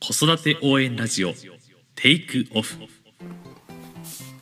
[0.00, 1.32] 子育て応援ラジオ
[1.96, 2.76] テイクオフ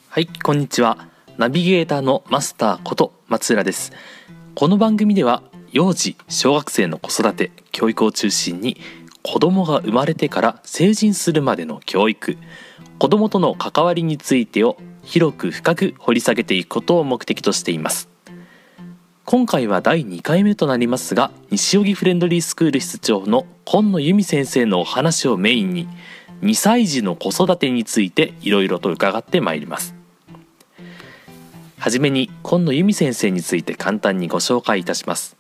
[0.09, 1.09] はい、こんにちは。
[1.39, 3.93] ナビゲーターのマスターこと松浦です。
[4.55, 5.43] この番組では
[5.73, 8.77] 幼児、小学生の子育て、教育を中心に
[9.23, 12.37] 子供が生まれてから成人するまでの教育、
[12.99, 18.16] 子供との関わりについてを広く深く掘り下げていくことを目的としています。
[19.29, 25.89] 今回は第2回目となりますが西荻フレンドリースクール室長の今野由美先生のお話をメインに
[26.43, 29.97] 2歳児の子育てについていろいろと伺ってまいります。
[31.77, 35.37] はじめに今野由美先生について簡単にご紹介いたします。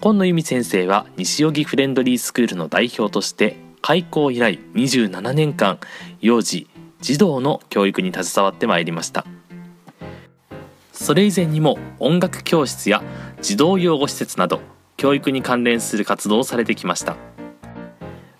[0.00, 5.78] 今野由美先生は西荻フレンドリースクールの代表として開校以来27年間
[6.20, 6.66] 幼児
[7.00, 9.24] 児童の教育に携わってまいりました。
[10.98, 13.02] それ以前にも音楽教室や
[13.40, 14.60] 児童養護施設など
[14.96, 17.16] 教育に関連する活動をされてきました。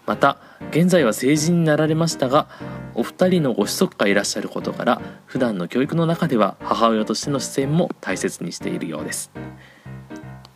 [0.07, 0.39] また
[0.71, 2.49] 現在は成人になられましたが
[2.95, 9.31] お二人のご子息がいらっしゃることから普段の教育の中では母親としての視線も大切にしているようです。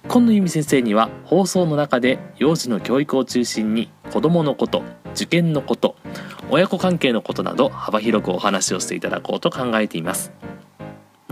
[0.08, 4.82] 今野由美先生には放送の中で幼児の教育を中心に子どものこと
[5.14, 5.94] 受験のこと
[6.50, 10.32] 親子関係のことなど幅広くお話をしていただこうと考えています。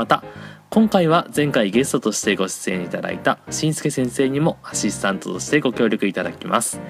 [0.00, 0.24] また
[0.70, 6.80] 今回は前回ゲストとしてご出演いただいたしんすけ先生にもアシスタントとしてご協力いただきます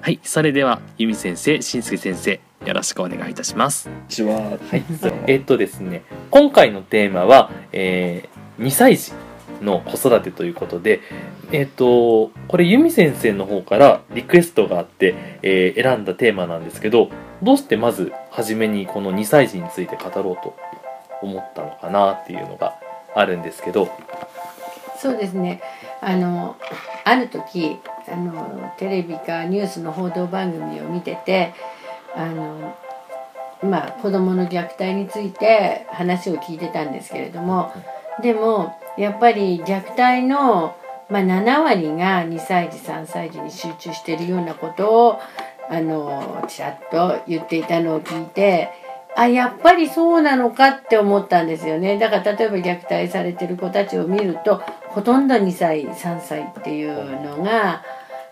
[0.00, 4.36] はいそれでは由美先生しんすけ先生よろしくお願いいたしますこんにちは。
[4.36, 4.84] はい
[5.26, 9.12] えっとですね今回のテーマは、えー、2歳児
[9.60, 11.00] の子育てということで
[11.50, 17.10] えっとこれ由美先生の方からリクエストがあって、えー選んだテーマなんですけど
[17.42, 20.56] どうしてまず初めにこの2歳児について語ろうと
[21.22, 22.78] 思ったのかなっていうのが
[23.14, 23.88] あるんですけど。
[24.98, 25.60] そうですね。
[26.00, 26.56] あの
[27.04, 27.78] ある時
[28.10, 31.54] あのテレビかニュースの報道番組を見てて
[32.14, 32.76] あの
[33.62, 37.72] まあ子どもの虐待について話を聞いてたんですけれども
[38.22, 40.76] でもやっぱり虐待の、
[41.08, 45.20] まあ、7割が2歳児3歳児に集中しているようなことを
[45.70, 48.70] あのちらっと言っていたのを聞いて
[49.18, 51.98] あやっぱりそうなのかって思ったんですよね。
[51.98, 57.82] だから例えば虐待されてる子たちを見るとほとんど2歳3歳っていうのが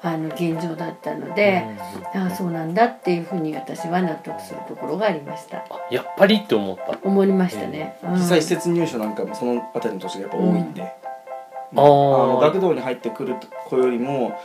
[0.00, 1.64] あの現状だったので、
[2.14, 5.58] ああそうなんだっていうふうに私は納得するところがありました。
[5.58, 6.96] あやっぱりって思った。
[7.02, 8.12] 思いましたね、うん。
[8.12, 10.86] 実際施設入所なんかもそのあたりの年がやっぱ多いんで、うん。
[11.72, 13.34] まあの学童に入ってくる
[13.68, 14.40] 子よりも、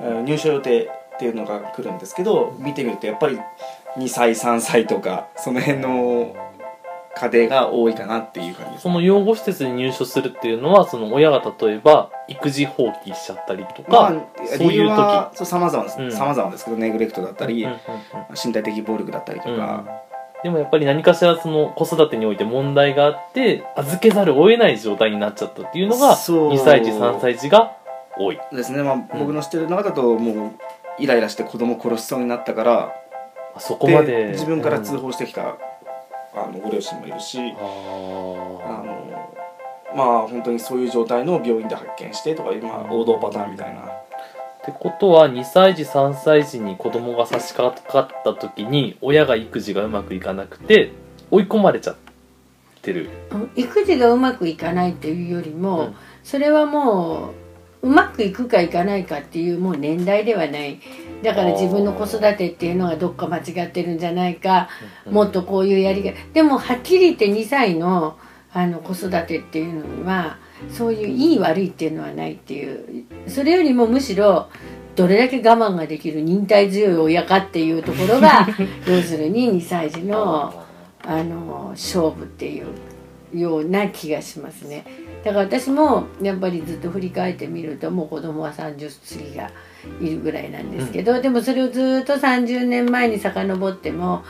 [0.00, 3.38] えー入所予定っていうのが来るんですけど見てみるとやっぱり
[3.96, 6.34] 2歳3歳とかその辺の
[7.16, 14.12] 家庭が多いかなっていう感じですその養護施設に入所するっていうのはその親が例えば育児放棄しちゃったりとか、まあ
[14.44, 14.68] そういう時。
[14.70, 16.12] 理由はそう様々です、うん。
[16.12, 17.66] 様々ですけどネグレクトだったり、
[18.42, 19.56] 身体的暴力だったりとうん。
[19.58, 19.84] か、
[20.42, 26.52] でもやっぱり何かしらその子育てにおいて問題があって預けざるを得ない状態になっちゃったっていうのがそう。
[26.52, 27.76] 2歳児3歳児が
[28.18, 28.40] 多い。
[28.52, 30.52] ですね、まあ、僕の知ってる中だともう
[30.98, 32.94] イライラして子供殺しそうになったから
[33.58, 34.26] そこまで。
[34.26, 35.56] で自分から通うん報してきた、
[36.34, 37.42] あのご両親もいるしあ
[38.84, 39.34] の
[39.94, 43.82] まあ本当にそういう状態の病院で発見してとかいう、まあ、王道パターンみたいな。
[43.82, 50.90] ってことは2歳児3歳児に子供が差し掛かった時に親が育児がうまくいかなくて
[51.30, 51.96] 追い込まれちゃっ
[52.80, 53.10] てる。
[53.30, 55.94] うん育児がうまくいかないっていうよりも、うん。
[56.22, 57.34] それはも
[57.82, 60.80] ううまくいくかいかないかっていうもう年代ではない
[61.24, 64.68] だから自分の子育てっていうのがどっか間違ってるんじゃないか、
[65.10, 68.18] もっとこういうやり方でもはっきり言って2歳の
[68.52, 70.38] あの子育てっていうのには
[70.70, 73.06] そういういい悪いっていうのはないっていう。
[73.26, 74.48] それよりもむしろ
[74.94, 78.46] どれだけ我慢ができる忍耐強い親かっていうところが
[78.86, 80.62] 要するに2歳児の
[81.06, 84.84] あの勝負っていうような気がしますね。
[85.24, 89.50] だから私もやっぱりずっと振り返ってみるともう子供は30過ぎが
[90.00, 94.24] いるぐらいなんですけど、でもそれをずっと30年前に遡っても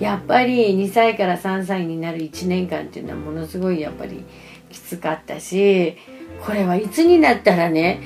[0.00, 4.24] やっぱり2歳から3歳になる1年間っていうのはものすごいやっぱり
[4.70, 5.96] きつかったし
[6.40, 8.00] これはいつになったらね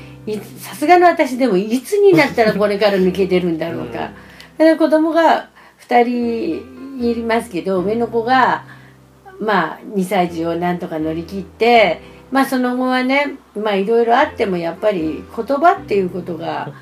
[0.58, 4.12] さすがの私でもいつになったらこれから抜け出るんだろうか、だか
[4.58, 5.50] ら子供が
[5.88, 8.64] 2人いますけど上の子が
[9.40, 16.74] まあ2歳児をなんとか乗り切ってまあその後はねまあいろいろあってもやっぱり言葉っていうことが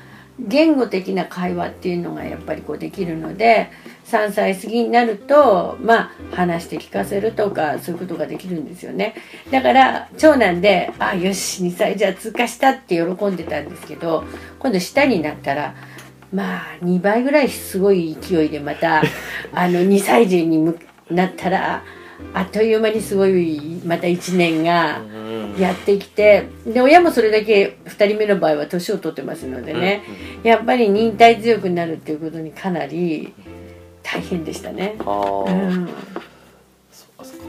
[0.47, 3.69] 言語的な会話っていうのがやっぱりこうできるので
[4.05, 9.15] 3歳過ぎになるとまあ話して聞かせるとかそういうことができるんですよね。
[9.51, 14.23] だから長男で「あよし2歳じゃあ通過した」って喜んでたんですけど
[14.59, 15.75] 今度下になったら
[16.33, 19.01] まあ2倍ぐらいすごい勢いでまた
[19.53, 20.77] あの2歳児にむ
[21.11, 21.83] なったら
[22.33, 25.28] あっという間にすごいまた1年がうん
[25.59, 30.03] やってきてで親もそれだけ2人目の場合は年を取ってますのでね、
[30.43, 33.33] やっぱり忍耐強くなるっていうことにかなり
[34.03, 34.95] 大変でしたね。
[34.99, 35.05] あ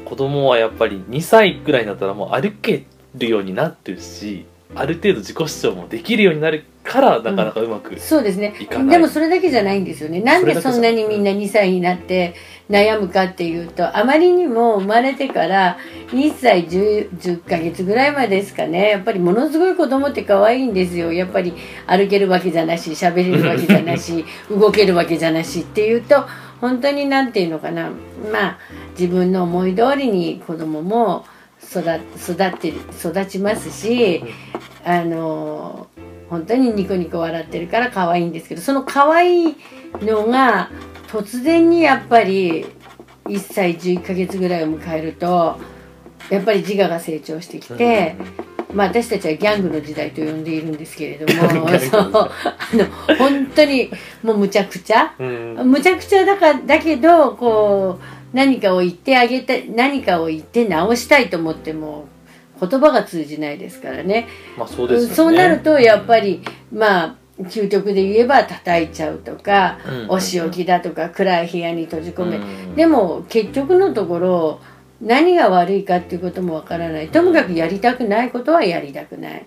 [0.05, 2.85] 子供はやっぱり2歳ぐらいになったらもう歩け
[3.15, 4.45] るようになってるし
[4.75, 8.55] ある程度自己主張もできるようになるからなかなかうまく、そうですね。
[8.59, 8.89] いかない。
[8.89, 10.21] でもそれだけじゃないんですよね。
[10.21, 12.35] なんでそんなにみんな2歳になって
[12.71, 15.77] 悩むかっていうとあまりにも生まれてから
[16.13, 18.91] 1歳 10, 10ヶ月ぐらいまでですかね。
[18.91, 21.13] やっぱりものすごい子供って可愛いんですよ。
[21.13, 21.53] やっぱり
[21.87, 26.25] 歩けるわけじゃなし喋れるわけじゃなし 動けるわけじゃなしっていうと
[26.61, 27.91] 本当になんていうのかな。
[28.33, 28.59] まあ
[28.99, 31.40] 自分の思い通りに子供も育
[31.71, 34.23] 育って育ちますし
[34.85, 35.87] あの
[36.29, 39.57] 本当にニコニコ笑ってるから可愛いんですけどその可愛い
[40.01, 40.71] のが
[41.09, 42.67] 突然にやっぱり
[43.25, 45.59] 1歳11ヶ月ぐらいを迎えると
[46.31, 48.17] やっぱり自我が成長してきて、
[48.73, 51.27] まあ、私たちはギャングの時代と呼んでいるんですけれど
[51.61, 52.31] もそうあ
[52.73, 53.91] の本当に
[54.23, 55.15] もうむちゃくちゃ。
[55.19, 55.71] うん。
[55.71, 62.07] むちゃくちゃだかだけどこう何かを言ってあげた何かを言って直したいと思っても
[62.61, 64.29] 言葉が通じないですからね。
[64.57, 65.15] まあそうですよね。
[65.15, 66.43] そうなるとやっぱり
[66.73, 70.11] まあ究極で言えば叩いちゃうとか、うん。
[70.11, 72.75] お仕置きだとか暗い部屋に閉じ込め、うん。
[72.77, 74.61] でも結局のところ
[75.01, 77.09] 何が悪いかっていうこともわからない。
[77.09, 79.47] ともかくやりたくないことはやりたくない、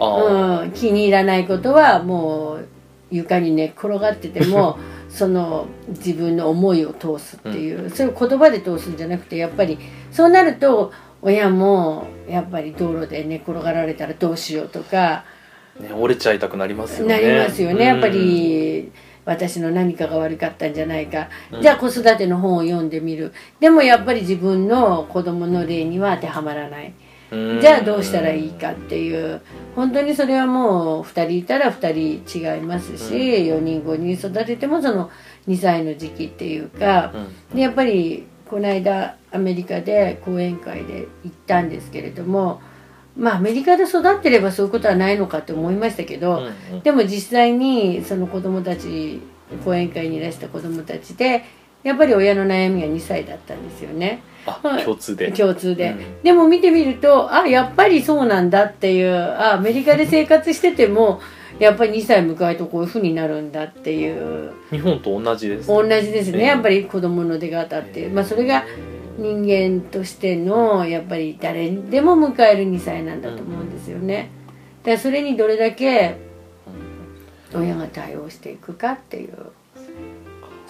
[0.00, 2.68] うん、気に入らないことはもう
[3.10, 4.78] 床に寝っ転がってても
[5.14, 9.78] その自分の思いを通すっていう、それを言葉で通すんじゃなくてやっぱり
[10.10, 15.24] そうなると親もやっぱり道路で寝っ転がられたらどうしようとか
[15.78, 17.14] ね、折れちゃいたくなりますよね。
[17.14, 18.92] なりますよね、やっぱうんり
[19.24, 21.62] 私の何かが悪かったんじゃないか、うん。
[21.62, 23.32] じゃあ子育ての本を読んでみる。
[23.60, 26.86] でもやっぱり自分の子供の例には当てはまらない。
[26.86, 26.94] うん
[27.60, 29.40] じゃあどうしたらいいかっていう。
[29.74, 33.58] 本当にそれはもう2人いたら2人違いますし、うん。
[33.58, 35.10] 4人5人育ててもその
[35.48, 37.18] 2歳の時期っていうか、う
[37.52, 37.56] ん。
[37.56, 42.60] でやっぱりこの間アメリカで講演会で行ったんですけれども
[43.16, 46.42] まあアメリカで育ってればそういうことはないのかって思いましたけど、
[46.84, 49.20] でも実際にその子供たち
[49.64, 51.44] 講演会にいらした子供たちで
[51.84, 54.22] やっぱり親の悩みが2歳だったんですよね。
[54.46, 55.30] あはい共通で。
[55.32, 56.22] 共通で、うん。
[56.22, 61.20] でも見てみるとあやっぱりそうなんだっていうあアメリカで生活してても
[61.58, 64.52] やっぱり2歳迎えるとこういうふうになるんだっていう。
[64.70, 66.46] 日本と同じです同じですね、ええ。
[66.46, 68.64] やっぱり子供の出方って、まあ、それが
[69.16, 74.30] 人間としてのやっぱり誰でも迎える2歳なんだと思うんですよね。
[74.82, 76.16] だからそれにどれだけ
[77.54, 79.34] 親が対応していくかっていう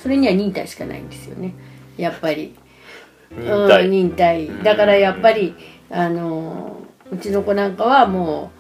[0.04, 1.54] それには忍耐しかないんですよね。
[1.96, 2.54] やっぱり。
[3.30, 3.86] 忍耐。
[3.86, 4.62] うん、忍耐。
[4.62, 5.54] だからやっぱり
[5.88, 6.76] あの
[7.10, 8.50] うちの子なんかはも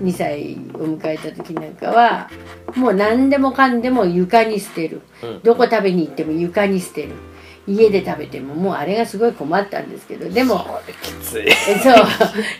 [0.00, 2.30] う2歳を迎えた時なんかは
[2.74, 5.02] もう何でもかんでも床に捨てる。
[5.22, 5.40] うん。
[5.42, 7.10] どこ食べに行っても床に捨てる
[7.66, 10.64] 家で食べてももうあれがすごい困ったんですけどでも
[11.02, 11.46] きつい。
[11.46, 11.94] えそう。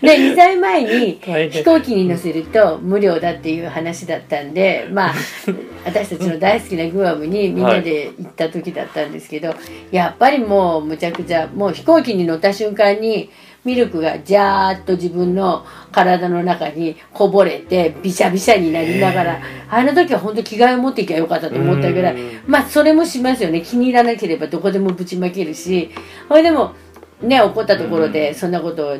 [0.01, 1.21] で 2歳前に
[1.51, 5.15] 飛行機に乗せると無料だっていう話だったんでまあ
[5.85, 9.55] 私たちの大好きなグアムにみんなで行った時だったんですけど、
[9.91, 13.31] やっぱりもうむちゃくちゃもう飛行機に乗った瞬間に
[13.65, 19.41] ミルクがジャーッと自分の体の中にこぼれてびしゃびしゃになりながら
[19.71, 22.51] あの時は本当着替えを持っていきゃよかったと思ったぐらいうん。
[22.51, 23.63] まあそれもしますよね。
[23.63, 25.91] 気に入らなければどこでもぶちまけるし
[26.29, 26.75] それでも
[27.23, 28.99] ね怒ったところでそんなことを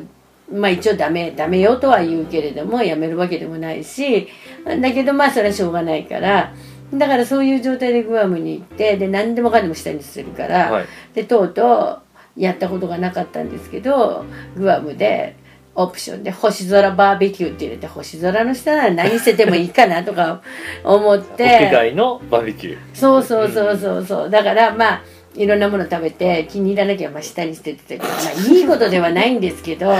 [0.53, 4.29] まあ一応ダメダメよとは言うけれどもやめるわけでもないし
[4.65, 6.55] だけどまあそれはしょうがないから
[6.93, 10.87] だからそういう状態でグアムに行ってで何でもかんでも下にするから、はい。
[11.15, 12.04] でとうとう
[12.37, 14.25] やったことがなかったんですけど
[14.57, 15.37] グアムで
[15.77, 20.41] オプションで星空バーベキューって入れて星空の下なら何しててもいいかなとか
[20.85, 21.45] 思って。
[21.45, 22.79] 屋外のバーベキュー。
[22.95, 24.31] そうそうそうそうそう。
[24.31, 25.03] だからまあ
[25.37, 29.93] いろんなもの食べて気に入らなきゃまあ下に捨ててたけど、まあ、いいことではないんですけど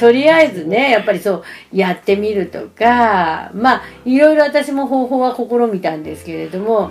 [0.00, 6.90] とりあえずねやっぱりそうやってみるとかまあいろいろ私も方法は試みたんですけれども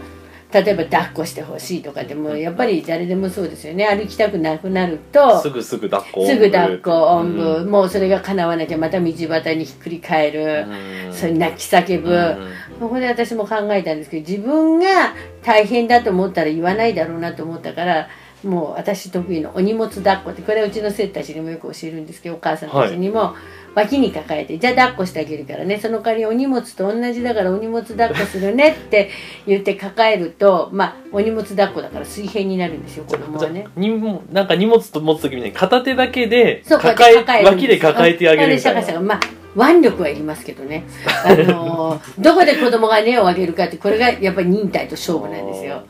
[0.53, 3.85] 例えば抱っこしてほしいとかでもやっぱり誰でもそうですよね。
[3.85, 10.65] 歩きたくなくなるとすぐすぐ抱っこすぐ抱っこおんぶ、うんもうそれが叶わなきゃまた道端にひっくり返る、
[11.07, 11.13] うん。
[11.13, 12.51] それ泣き叫ぶ、うん。
[12.79, 18.07] そこで私も考えたんですけど自分が大変だと思ったら言わないだろうなと思ったから
[18.43, 23.35] もう私得意のお荷物抱っこってこれはうちの生徒たちにもよく教えるんですけどお母さんたちにも、
[23.73, 29.09] 脇に抱えてじゃあ抱っこしてあげるからねその代わりお荷物と同じだからお荷物抱っこするねって
[29.47, 33.67] 言って抱えるとまあお荷物抱っこだから水平になるんですよ子供はね。
[33.75, 39.19] にもなんか荷物と持つ時みたいに片手だけで抱え抱え脇で抱えてあげるみたいなまあ
[39.55, 40.85] 腕力はいりますけどね、
[41.25, 45.83] あのー どこで子供が根を上げるかってこれがやっぱり忍耐と勝負なんですよ。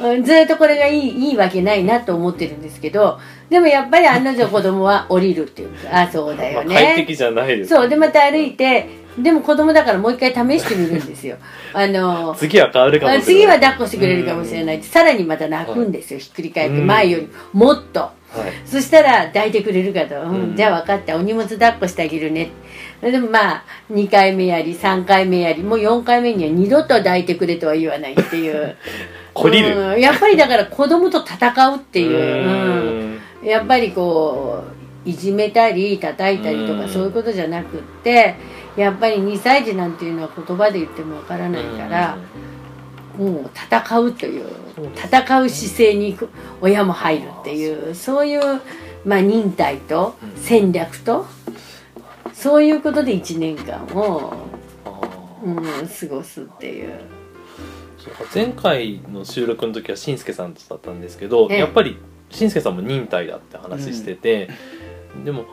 [0.00, 3.18] うんずっとこれがいいいいわけないなと思ってるんですけど
[3.50, 5.68] でもやっぱり案の定子供は降りるっていう。
[5.70, 7.70] かあそうだよまあ快ね適じゃないです。
[7.74, 8.88] そうでまた歩いて
[9.18, 11.36] でも子供だからもう一回試してみるんですよ。
[11.72, 13.26] あのー次は変わるかもしれない。
[13.26, 14.76] 次は抱っこしてくれるかもしれない。
[14.76, 18.00] ってさらにまた泣くんですよひっくり返って前よりもっと。
[18.00, 18.10] は
[18.46, 18.52] い。
[18.66, 20.56] そしたら抱いてくれるかと、うんうん。
[20.56, 22.50] じゃあ分かったお荷物抱っこしてあげるね。
[23.00, 28.76] でもまあ2回目やり3回目やりもう4回目には二度と抱いてくれとは言わないっていう。
[29.34, 29.78] 懲りる。
[29.78, 32.22] うんやっぱりだから子供と戦うっていう、うん。
[32.22, 33.17] うん
[33.48, 34.64] やっぱりこ
[35.06, 36.88] ういじめたり叩いたりとかうん。
[36.88, 38.36] そういうことじゃなくって
[38.76, 42.16] やっぱり2歳児なんていうのは言葉で言ってもわからないから、
[43.16, 44.46] もう戦うという
[44.94, 46.16] 戦う姿勢に
[46.60, 48.60] 親も入るっていうそういう、
[49.04, 51.26] まあ、忍耐と戦略と
[52.32, 54.32] そういうことで1年間を、
[54.84, 54.90] あ
[55.42, 57.00] うーん、過ごすっていう。
[58.32, 61.58] 前回の収録の時はしんすけさんとだったんですけど、ええ。
[61.58, 61.98] やっぱり
[62.30, 64.50] しんすけさんも忍耐だって話してて、
[65.24, 65.46] でも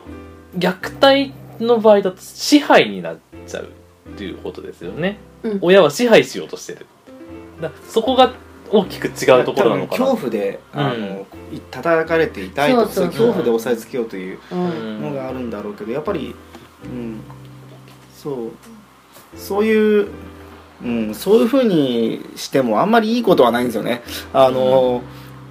[0.56, 1.32] 虐待
[1.64, 3.16] の場合だと支配になっ
[3.46, 3.68] ちゃう
[4.10, 5.58] っていうことですよね、うん。
[5.62, 6.86] 親は支配しようとしてる。
[7.60, 8.34] だそこが
[8.70, 10.06] 大きく違うところなのかな。
[10.06, 15.02] 恐怖であの、い叩かれて痛いとかいう恐怖で押さえつけようといううん。
[15.02, 16.34] のがあるんだろうけどやっぱり、
[16.84, 17.20] うん、
[18.14, 18.50] そう。
[19.36, 20.08] そういう、
[20.82, 24.02] うん、そういうふうにしてもあんまりいいことはないんですよね。
[24.32, 25.02] あの、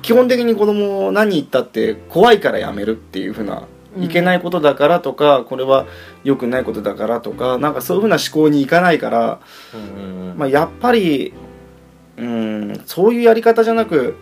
[0.05, 3.63] 基本的に子供何言ったって怖いからやめるっていうふうな。
[3.97, 5.85] いけないことだからとかこれは
[6.25, 9.39] 良くないことだからとかなんかそういうふうな思考にいかないから、
[9.73, 11.33] うんうんまあ、やっぱり、
[12.17, 14.17] うん、そういうやり方じゃなく、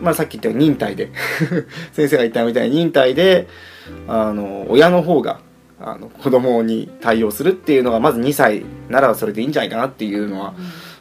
[0.00, 1.10] まあ、さっき言ったように忍耐で
[1.92, 3.48] 先生が言ったみたいに忍耐で
[4.06, 5.40] あの親の方が
[5.80, 10.54] あの子供に対応するっていうのがまず2歳ならそれでいいんじゃないかなっていうのは、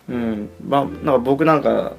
[0.10, 1.94] うんまあ、なんか僕なんか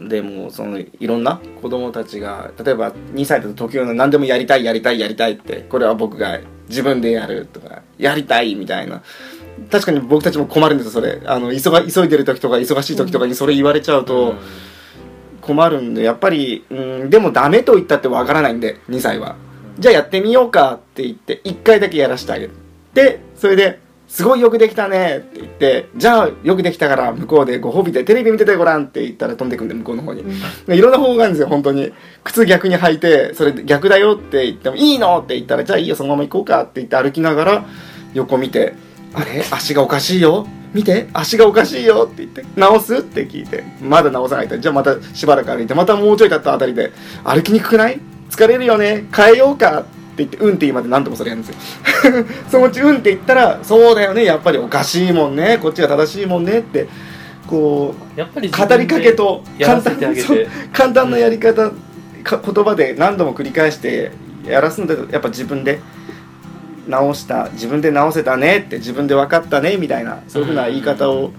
[0.00, 9.02] でもそのいろんな子供たちが例えば2歳だと時の何でもやりたいやりたいやりたいってこれは僕が自分でやるとかやりたいみたいな。
[9.70, 11.20] 確かに僕たちも困るんですよそれ。
[11.26, 14.36] あの急が急いでる時とか忙しい時とかにそれ言われちゃうと
[15.40, 16.74] 困るんでやっぱり、う
[17.06, 19.36] ん、でもダメと言ったってわからないんで2歳は。
[19.78, 22.52] じゃあやってみようかって言って1回だけやらせてあげる。
[22.94, 30.22] でそれですごいよくできたねって言ってじゃあよくできたから向こうでご褒美でテレビ見ててごらんって言ったら飛んでくんで向こうの方に、
[30.68, 31.92] いろんな方法があるんですよ本当に。
[32.24, 37.66] 靴逆に履いてそれで逆だよって言ってもいいのって言ったらじゃあいいよそのまま行こうかって言って歩きながら
[38.14, 38.74] 横見て
[39.12, 39.44] あれ？
[39.50, 40.46] 足がおかしいよ？
[40.72, 41.08] 見て？
[41.12, 43.62] 足がおかしいよって言って直すって聞いて。
[43.82, 46.92] まだ直さないってじゃあまたしばらく歩いてまたもうちょい経ったあたりで
[47.24, 48.00] 歩きにくくない？
[48.30, 49.06] 疲れるよね。
[49.14, 49.80] 変えようか。
[49.80, 52.24] って言ってうんって言うまで何度もそれやるんですよ。
[52.50, 54.24] そのうちうんって言ったらそうだよね。
[54.24, 55.58] やっぱりおかしいもんね。
[55.60, 56.88] こっちが正しいもんねって
[57.48, 61.70] こうやっぱり語りかけとやらせてあげそうて簡単なやり方
[62.22, 64.12] か言葉で何度も繰り返して
[64.44, 65.80] やらすのでやっぱ自分で
[66.86, 71.32] 直した自分で直せたねって自分で分かったねみたいなそういうふうな言い方を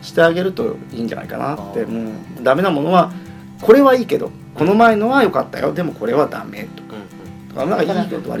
[0.00, 3.12] してあげるといいんじゃないかなって、ううん、ダメなものは
[3.60, 5.72] これはいいけどこの前のは良かったよ。
[5.72, 6.81] でもこれはダメと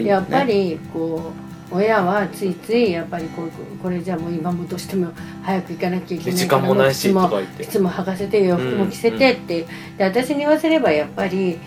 [0.08, 1.32] やっぱりこ
[1.70, 3.48] う親はついついやっぱりこう
[3.82, 5.08] これじゃもう今もどうしても
[5.42, 7.28] 早く行かなきゃいけない時間もないし靴も
[7.58, 9.66] 靴も履かせて洋服も着せてって、
[9.96, 11.58] で私に言わせればやっぱり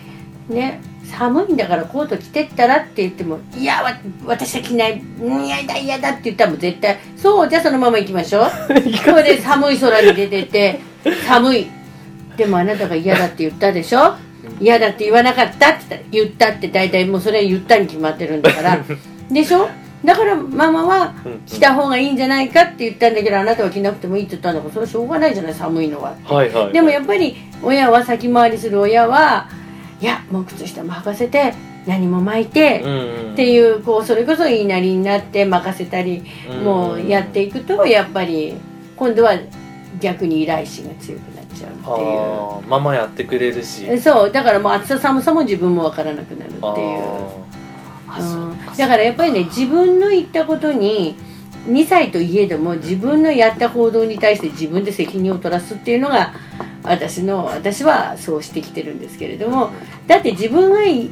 [0.47, 8.45] ね寒いんだからコート着てったらって言っても「いやわ私は着ないうん嫌だ嫌だ」って言ったらもう絶対「そうじゃあそのまま行きましょう」
[9.05, 10.79] これで寒い空に出てて
[11.27, 11.67] 「寒い」
[12.37, 14.13] でもあなたが嫌だって言ったでしょ？
[14.59, 18.79] 嫌だって言わなかったって言ったって大体もうそれは言ったに決まってるんだから。
[19.29, 19.67] でしょ？
[20.03, 21.41] だからママはうん。
[21.47, 26.13] 着た方がいいんじゃないかって言ったんだけどあなたは着なくてもいいって言ったんだからそれはしょうがないじゃない寒いのは。
[26.25, 29.47] はいはいでもやっぱり親は先回りする親は
[29.99, 31.53] いやもう靴下も履かせて
[31.87, 32.95] 何も巻いて、うんう
[33.29, 33.33] ん。
[33.33, 36.63] っていうこうそれこそ言いなりになって任せたり、うん。
[36.63, 38.53] もうやっていくとやっぱり
[38.95, 39.33] 今度は
[39.99, 42.69] 逆に依頼心が強くちゃうっていう。
[42.69, 43.85] ママやってくれるし。
[43.87, 47.45] えそうだからもう暑さ寒さも自分も分からなくなるっていう。
[48.77, 51.15] だからやっぱりね自分の言ったことに
[51.67, 56.33] 2歳といえども自分のやった行動に対して自分で責任を取らすっていうのが
[56.83, 59.71] 私の私はそうしてきてるんですけれども
[60.07, 61.09] だって自分がい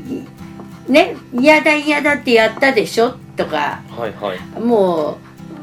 [0.88, 4.60] ね嫌だ嫌だってやったでしょとかはいはい。
[4.62, 5.18] も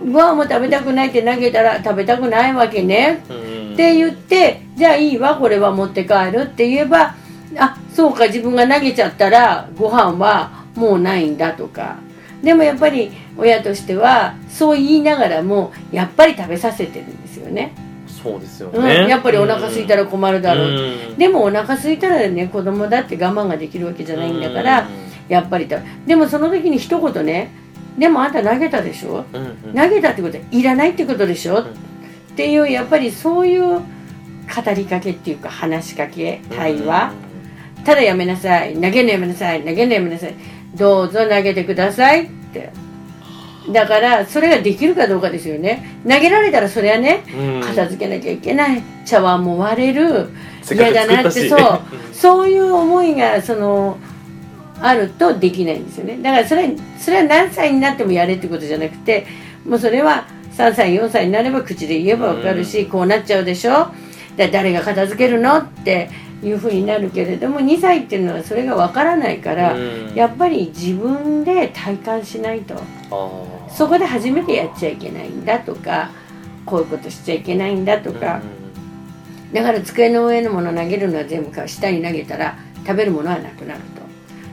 [0.05, 3.23] うご飯も食べたくないって投げたら食べたくないわけね。
[3.29, 7.15] うんって言ってじゃあいいわこれは持って帰るって言えば
[7.57, 11.99] あそうか自分が投げちゃったらご飯はもうないんだとか。
[12.43, 17.75] でもやっぱり親としてはそう言いながらもやっぱり食べさせてるんですよね、
[18.07, 21.19] そうですようん、ね、やっぱりお腹空いたら困るだろう、うん。
[21.19, 24.89] でもお腹空いたらね子供だって我慢ができるわけじゃないんだから、
[25.29, 27.51] やっぱりだでもその時に一言ね
[27.99, 29.27] でもあんた投げたでしょ？
[29.35, 29.75] うんうん。
[29.75, 31.67] 投げたってことはいらないってことでしょ、ん
[32.33, 33.83] っていうやっぱりそういう語
[34.75, 37.13] りかけっていうか話しかけ対話、
[37.85, 38.75] ただやめなさい。
[38.75, 39.61] 投げるのやめなさい。
[39.61, 40.35] 投げるのやめなさい。
[40.75, 42.71] どうぞ投げてくださいって。
[43.73, 46.01] だからそれができるかどうかですよね。
[46.09, 47.61] 投げられたらそれはねうん。
[47.61, 48.83] 片付けなきゃいけない。
[49.05, 50.31] 茶碗も割れる。
[50.73, 51.81] 嫌だなってそう。
[52.13, 53.99] そういう思いがその
[54.81, 56.19] あるとできないんですよね。
[56.23, 59.27] だからそれそれは何歳になってもやれってことじゃなくて
[59.65, 60.27] もうそれは
[60.61, 63.89] 3歳4歳になれば口で言えば分かるし、こうなっちゃうでしょ？
[64.37, 65.57] で誰が片付けるの？
[65.57, 66.11] って
[66.43, 70.15] いうふうになるけれども2歳っていうのはそれが分からないから、うん。
[70.15, 72.75] やっぱり自分で体感しないと。
[73.69, 76.11] そこで初めてやっちゃいけないんだとか
[76.67, 78.41] こういうことしちゃいけないんだとか、
[79.53, 83.81] だから机の上のもの投げるのは全部か下に投げたら食べるものはなくなる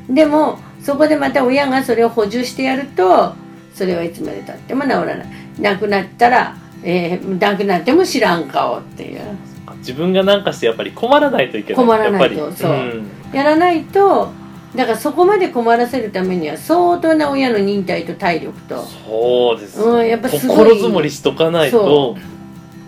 [0.08, 0.14] と。
[0.14, 3.36] でもそこでまた親がそれを補充してやると
[3.74, 5.28] それはいつまでたっても治らない
[5.60, 9.22] なくなったら、えーなくなっても知らん顔っていう。
[9.22, 11.86] うん自分が何かしてやっぱり困らないといけない。
[11.86, 12.72] 困らないとそう。
[12.74, 13.10] ん。
[13.32, 14.30] やらないと
[14.76, 18.84] だからそこまで困らせるためには相当な親の忍耐と体力と。
[18.84, 20.58] そうです、うんやっぱすごい。
[20.58, 22.18] 心づもりしとかないと。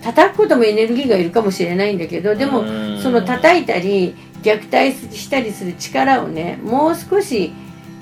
[0.02, 3.00] 叩くこともエネルギーがいるかもしれないんだけどでもうん。
[3.02, 7.54] その叩いたり虐待したりする力をねもう少し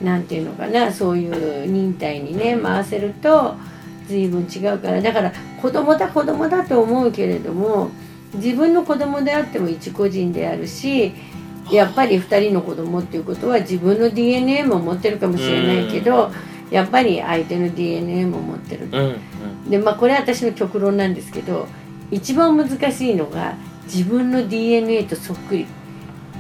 [0.02, 3.56] なんていうのかなそういう忍耐にね回せると
[4.08, 5.02] 随分違うから。
[5.02, 7.90] だから子供だ子供だと思うけれども
[8.34, 11.14] 自分の子供であっても一個人であるし
[11.72, 16.32] やっぱり2人の子供っていうことは自分の DNA も持ってるかもしれないけど
[16.70, 19.70] やっぱり相手の DNA も持ってるうんうん。
[19.70, 21.68] でまあこれは私の極論なんですけど
[22.12, 25.66] 一番難しいのが自分の DNA とそっくり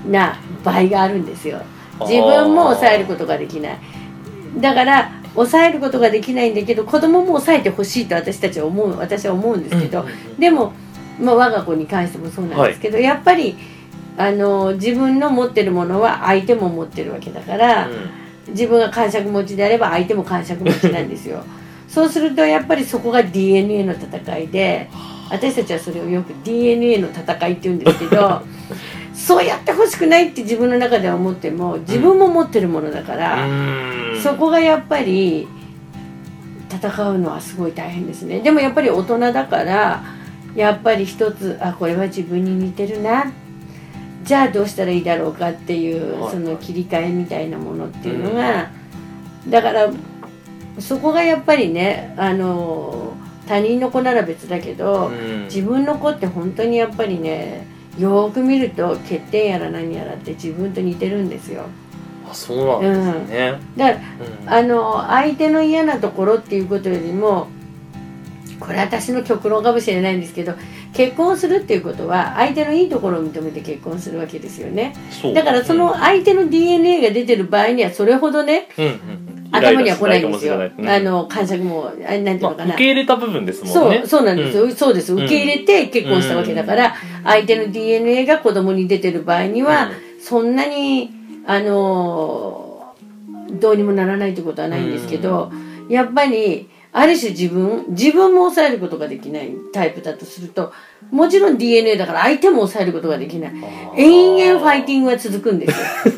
[0.05, 1.61] な場合があるんですよ。
[2.01, 3.79] 自分も抑えることができない。
[4.57, 10.39] だから抑えることができないんだけど子供も抑えてほしいと私たちは思う私は思うんですけど、うんうんうん。
[10.39, 10.73] でも、
[11.19, 13.55] まあ、我が子に関してもそうなんですけど、やっぱり
[14.17, 17.87] あの自分の持ってるものは相手も持ってるわけだから、
[18.47, 21.43] 自分が感触持ちであれば相手も感触持ちなんですよ。
[21.87, 24.89] そうするとやっぱりそこが DNA の戦いで
[25.29, 28.41] 私たちはそれをよく DNA の戦いって言うんですけど
[29.17, 34.21] そうやってほしくないって自分の中では思っても自分も持ってるものだから、うん。
[34.21, 35.47] そこがやっぱり
[36.69, 38.41] 戦うのはすごい大変ですね。
[38.41, 40.03] でもやっぱり大人だから
[40.55, 43.31] やっぱり一つあこれは自分に似てるな。
[44.23, 46.31] じゃあどうしたらいいだろうかっていうはい。
[46.33, 48.69] その切り替えみたいなものっていうのが、
[49.49, 49.89] だから
[50.77, 53.13] そこがやっぱりねあの
[53.47, 55.45] 他人の子なら別だけど、うん。
[55.45, 57.65] 自分の子って本当にやっぱりね
[57.97, 61.65] よーく見ると欠点やら何やらって自分と似てるんですよ。
[62.29, 63.99] あそうなんですね、だか
[64.47, 64.73] らうん。
[64.73, 67.47] あの相手の嫌なところっていうことよりも
[68.59, 70.53] これ私の極論かもしれないんですけど
[70.93, 74.93] 結婚するっていうことは相手のいいところを認めて結婚するわけですよね。
[75.33, 83.97] だからその相手の DNA が出てる場合にはそれほどねうんうん頭には来ないんですよ、イライラしないかもしれないあの感触もあなんていうのまあかな、受け入れた部分ですもんね。
[83.99, 84.71] そうそうなんですよ、うん。
[84.73, 85.13] そうです。
[85.13, 89.89] 受け入れて結婚したわけだから、相手の DNA が子供に出てる場合には、
[90.21, 91.11] そんなに
[91.45, 92.67] あのー
[93.49, 95.51] どうにもならないってことはないんですけど、
[95.89, 100.73] やっぱりある種自分自分も抑えることができないタイプだとすると
[101.11, 103.53] もちろん DNA だから相手も抑えることができない。
[103.95, 105.71] 延々ファイティングは続くんです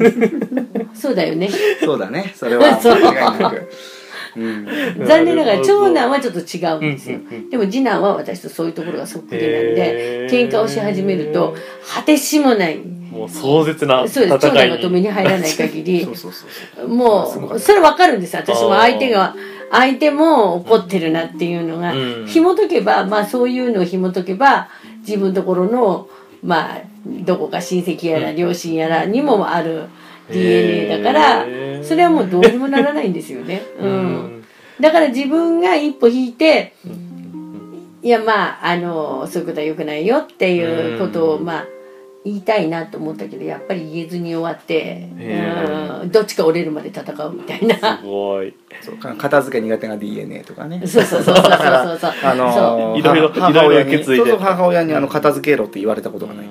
[0.03, 0.09] よ
[0.93, 1.49] そうだよね。
[1.83, 2.33] そうだね。
[2.35, 2.97] それは そう。
[4.35, 4.65] うん。
[5.05, 7.17] 残念ながら長男はちょっと違うんですよ。
[7.17, 11.55] うんうんうんでも次男は私とそういうところがそっくりなんで喧嘩をし始めると
[11.87, 12.77] 果てしもない。
[12.77, 14.39] もう壮絶なそうです。
[14.39, 16.03] 長男が止めに入らない限り。
[16.05, 16.87] そうそうそうそう。
[16.87, 19.35] もうそれ分かるんです私も相手が
[19.71, 22.25] 相手も怒ってるなっていうのが、うん。
[22.27, 24.69] 紐解けばまあそういうのを紐解けば
[25.07, 26.07] 自分のところの
[26.43, 29.85] まあどこか親戚やら両親やらにもある
[30.31, 31.45] DNA だから
[31.83, 33.61] それはもうどうにもならないんですよね。
[33.79, 33.91] う うん。
[34.39, 34.43] ん
[34.79, 36.73] だから自分が一歩引いて、
[38.01, 41.65] いやまああのそういうことは良くないよっていうことを、うんまあ
[42.25, 46.11] 言いたいなと思ったけどやっぱり言えずに終わってへうん。
[46.11, 47.97] どっちか折れるまで戦うみたいな。
[47.97, 48.53] すごい。
[48.81, 50.85] そうか片付け苦手な DNA とかね。
[50.85, 56.45] そうそうそうそうそうそうあのーいろいろ母母親に母親にあの片付けろって言われたことがない、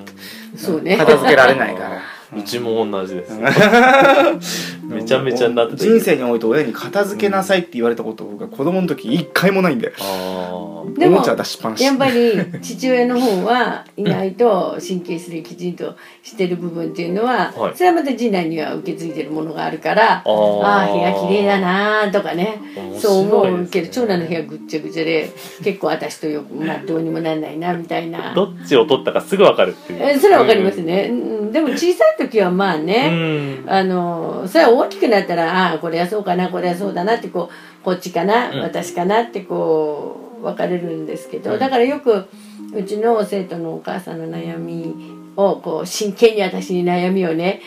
[0.56, 2.00] そうね片付けられないから
[2.36, 11.84] うちも同じです めちゃめちゃなって人生において親に片付けなさいって言われたことが子供の時一回もないんであでもおもちゃ出しっぱなし。
[11.84, 25.30] やっぱり父親の方はいないと神経質できちんとしてる部分っていうのは、はいそれはまた次男には受け継いでるものがあるからあーあ部屋綺麗だなーとかね面白いそう思うけど長男の部屋ぐっちゃぐちゃで
[25.62, 33.64] 結構私とよく、まあ、どうにもなんないなみたいなどっちを取ったかすぐ分かるっていうえそれはわかりますね、うん、でも小さい時はまあうね、ん。
[33.66, 38.60] あのそれは大きくなったらああこれはそうかなこれはそうだなってこうこっちかな、うん。
[38.60, 41.58] 私かなってこう分かれるんですけど、うん。
[41.58, 42.26] だからよく
[42.74, 44.94] うちの生徒のお母さんの悩み
[45.36, 47.62] をこう真剣に私に悩みをね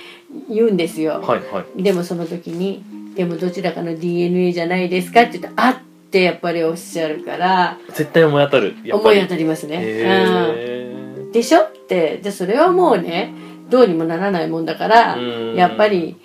[0.50, 1.84] 言うんですよ、はいはい。
[1.84, 2.84] でもその時に
[3.16, 5.76] 「でもどちらかの DNA じゃないですか?」って言うと「あっ!」
[6.12, 9.78] てやっぱりおっしゃるから絶対思い当たる思い当たりますね。
[9.78, 11.32] うん。
[11.32, 13.34] でしょってじゃあそれはもうね
[13.72, 15.20] どうにもならないもんだからう
[15.54, 15.56] ん。
[15.56, 16.18] やっぱり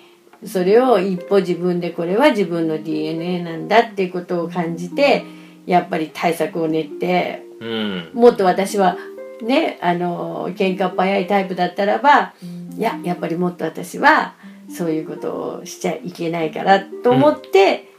[0.45, 5.25] それを一歩自分でこれは自分の DNA なんだっていうことを感じて
[5.65, 8.11] やっぱり対策を練ってうん。
[8.13, 8.97] もっと私は
[9.41, 12.33] ねあの喧嘩っ早いタイプだったらば
[12.77, 14.35] いややっぱりもっと私は
[14.69, 17.89] そういうことをしちゃいけないからと思って、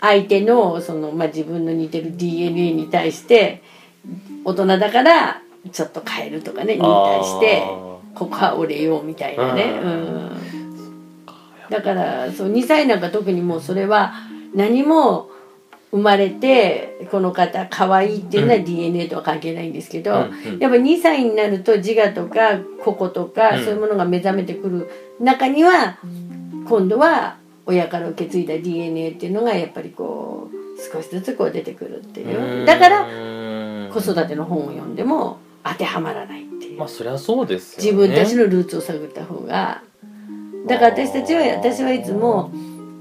[0.00, 3.62] 相手のその、まあ、自分の似てる DNA に対して
[4.44, 5.42] 大人だから
[5.72, 7.62] ちょっと変えるとかねに対して
[8.14, 10.30] ここは折れようみたいなね、ううん、
[11.70, 14.12] だからそう2歳なんか特にもうそれは
[14.54, 15.30] 何も
[15.90, 23.64] 生まれてこの方可愛いっていうのは DNA とは関係ないんですけど、やっぱ2歳になると自我とか個々とか、うん。
[23.64, 25.98] そういうものが目覚めてくる中には
[26.68, 32.66] 今度は親から受け継いだ DNA っていうのがやっぱりこう少しずつこう出てくるっていう。
[32.66, 33.06] だから
[33.90, 35.38] 子育ての本を読んでも
[35.72, 38.08] 当てはまらないっていう、まあそりゃそうです自よね。
[38.08, 39.82] 分たちのルーツを探った方が。
[40.66, 42.50] だから私たちは私はいつも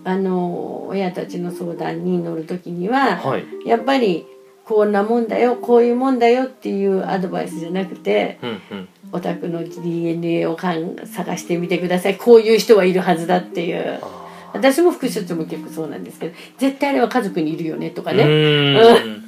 [0.03, 3.45] あの親たちの相談に乗る時には、はい。
[3.65, 4.25] やっぱり
[4.65, 8.88] こんなもんだよこういうもんだよっていうアドバイスじゃなくてうんうん。
[9.13, 12.17] お宅の DNA をかん探してみてください。
[12.17, 13.99] こういう人はいるはずだっていう。
[14.01, 18.23] あ私も副所長も結構そうなんですけど絶対あれは家族にいるよねとかね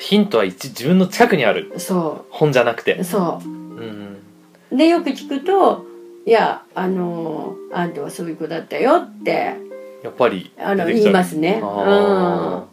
[0.00, 1.72] ヒントは一自分の近くにある。
[1.76, 2.96] そ本じゃなくて。
[2.96, 3.48] うそう。
[3.48, 4.16] ん
[4.72, 5.84] うでよく聞くと
[6.26, 9.54] 「いやあのあんたはそういう子だったよ」って。
[10.02, 11.60] やっぱりあの言いますね。
[11.62, 12.64] あ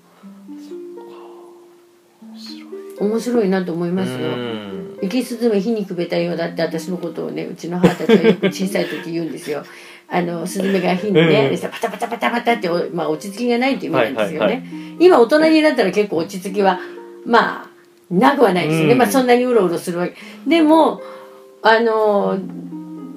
[3.02, 3.50] うん、面白い。
[3.50, 4.18] なと思いーますよ。
[4.18, 4.98] うん。
[5.02, 9.64] 生きスズメ火にくべたようだって私のことをねうちの母たちはよく小さい時言うんですよ。
[10.10, 14.46] あのスズメが火にね、うんでパタパタパタパタってお、まあ、落ち着きがないっていう意味なんですよね。
[14.46, 14.64] はいはい。
[15.00, 16.80] 今大人になったら結構落ち着きは
[17.28, 17.68] まあ
[18.10, 18.98] なくはないですよね、うん。
[18.98, 20.16] まあそんなにうろうろするわけ。
[20.48, 21.02] でも
[21.62, 22.40] あの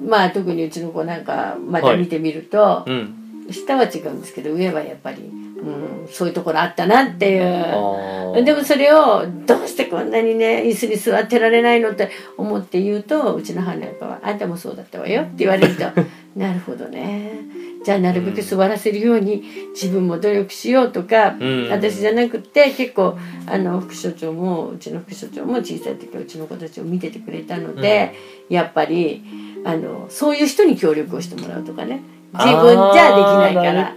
[0.07, 3.17] まあ特にうちの子なんかまた見てみると、うん。
[3.49, 8.43] 下は違うんですけど上はやっぱり、うん、そういうところあったなっていう。
[8.45, 15.83] でもそれをどうしてこんなにね椅子に座ってられないのって思って言うとうちの母なんかは「あんたもそうだったわよ」って言われると
[16.37, 17.33] 「なるほどね
[17.83, 21.69] じゃあなるべく座らせるように自分も努力しよう」とか、うん。
[21.69, 23.17] 私じゃなくて結構
[23.47, 28.13] あの副所長もうちの副所長も小さい時はうちの子たちを見ててくれたので、
[28.49, 29.23] やっぱり
[29.65, 32.01] あのそういう人に協力をしてもらうとかね。
[32.33, 33.95] 自分じゃできないから。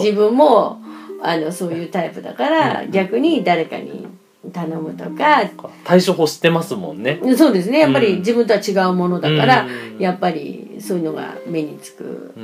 [0.00, 0.80] 自分も
[1.22, 4.06] あのそういうタイプだから逆に誰かに
[4.52, 5.42] 頼むとか。
[5.84, 7.20] 対処法知ってますもんね。
[7.36, 7.80] そうですね。
[7.80, 8.04] やっぱうん。
[8.04, 10.02] り自分とは違うものだから、うん。
[10.02, 12.34] やっぱりそういうのが目につく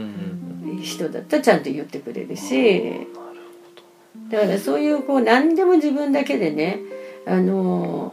[0.83, 3.07] 人だとちゃんと言ってくれるし。
[4.29, 6.79] だからそういうこう何でも自分だけでね
[7.27, 8.13] あの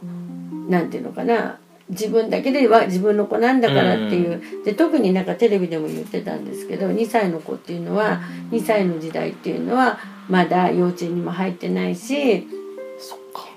[0.67, 1.59] なんていうのかな。
[1.89, 12.45] 自分だけでは自分の子なんだからっていう、で特になんかテレビでも言ってたんですけど2歳の子っていうのは2歳の時代っていうのはまだ幼稚園にも入ってないし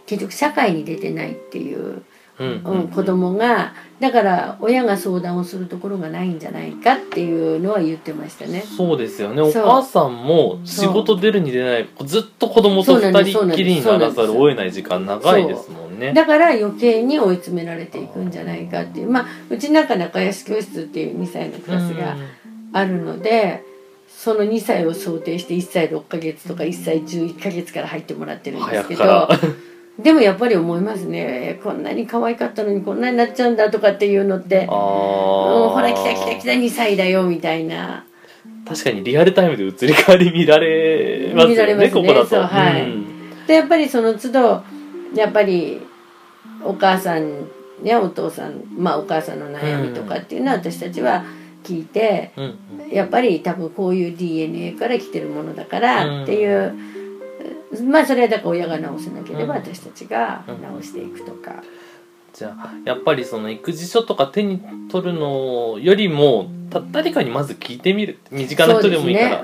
[0.06, 2.04] 結局社会に出てないっていう、
[2.40, 2.62] うん。
[2.64, 8.62] うん、子供がだから親が相談をするところがないんじゃないかっていうのは言ってましたね。
[8.62, 9.42] そうですよね。
[9.42, 9.64] おそう。
[9.64, 16.14] 母さんも仕事出るに出ないずっと子供と二人っきりにならざるを得ない時間長いですもんね。
[16.14, 22.16] だから余計に追い詰められていくんじゃないかっていうまあうちなんか仲良し教室っていう2歳のクラスが
[22.72, 23.62] あるので
[24.08, 31.60] その2歳を想定して1歳6ヶ月とか1歳11ヶ月から入ってもらってるんですけど早くからでもやっぱり思いますね。
[31.62, 34.64] こんなに可愛かったのにこんなになっちゃうんだとかっていうのって。
[34.64, 38.04] うほら来た来た来たた2歳だよみたいな。
[38.66, 41.90] 確かにリアルタイムで移り変わり見られますよね見られますね。
[41.90, 42.46] ここだと。
[42.46, 42.82] はい。
[42.82, 43.46] うん。
[43.46, 44.62] でやっぱりその都度
[45.14, 45.80] やっぱり
[46.64, 47.48] お母さん
[47.82, 51.24] やお父さんまあお母さんの悩みとかっていうのは私たちは
[51.64, 52.58] 聞いてうん。
[52.90, 56.74] やっぱり多分こういう DNA から来てるものだからうんっていう、
[57.88, 59.60] まあそれはだから親が直せなければうん。
[59.62, 61.62] 私たちが直していくとか、
[62.32, 68.18] じゃあやっぱりその育児書とか手に取るのよりもた誰かにまず聞いてみる。
[68.30, 69.42] 身近な人でもいいから。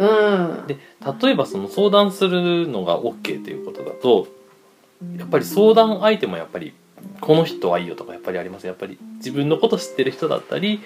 [0.67, 0.77] ですね。
[0.77, 4.27] で例えばその相談するのが OK ということだと
[5.19, 6.75] やっぱり相談相手もやっぱり
[7.21, 8.67] この人はいいよとかやっぱりあります。
[8.67, 10.81] やっぱり自分のこと知ってる人だったり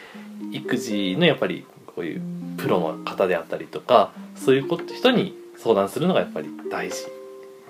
[0.52, 2.22] 育児のやっぱりこういう
[2.58, 7.19] プロの方であったりとかそういうこと人に相談するのがやっぱり大事。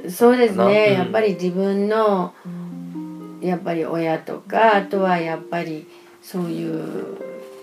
[0.04, 0.92] うんそうですね。
[0.92, 2.32] やっぱり自分の
[3.40, 5.86] やっぱり親とかあとはやっぱり
[6.22, 7.16] そういう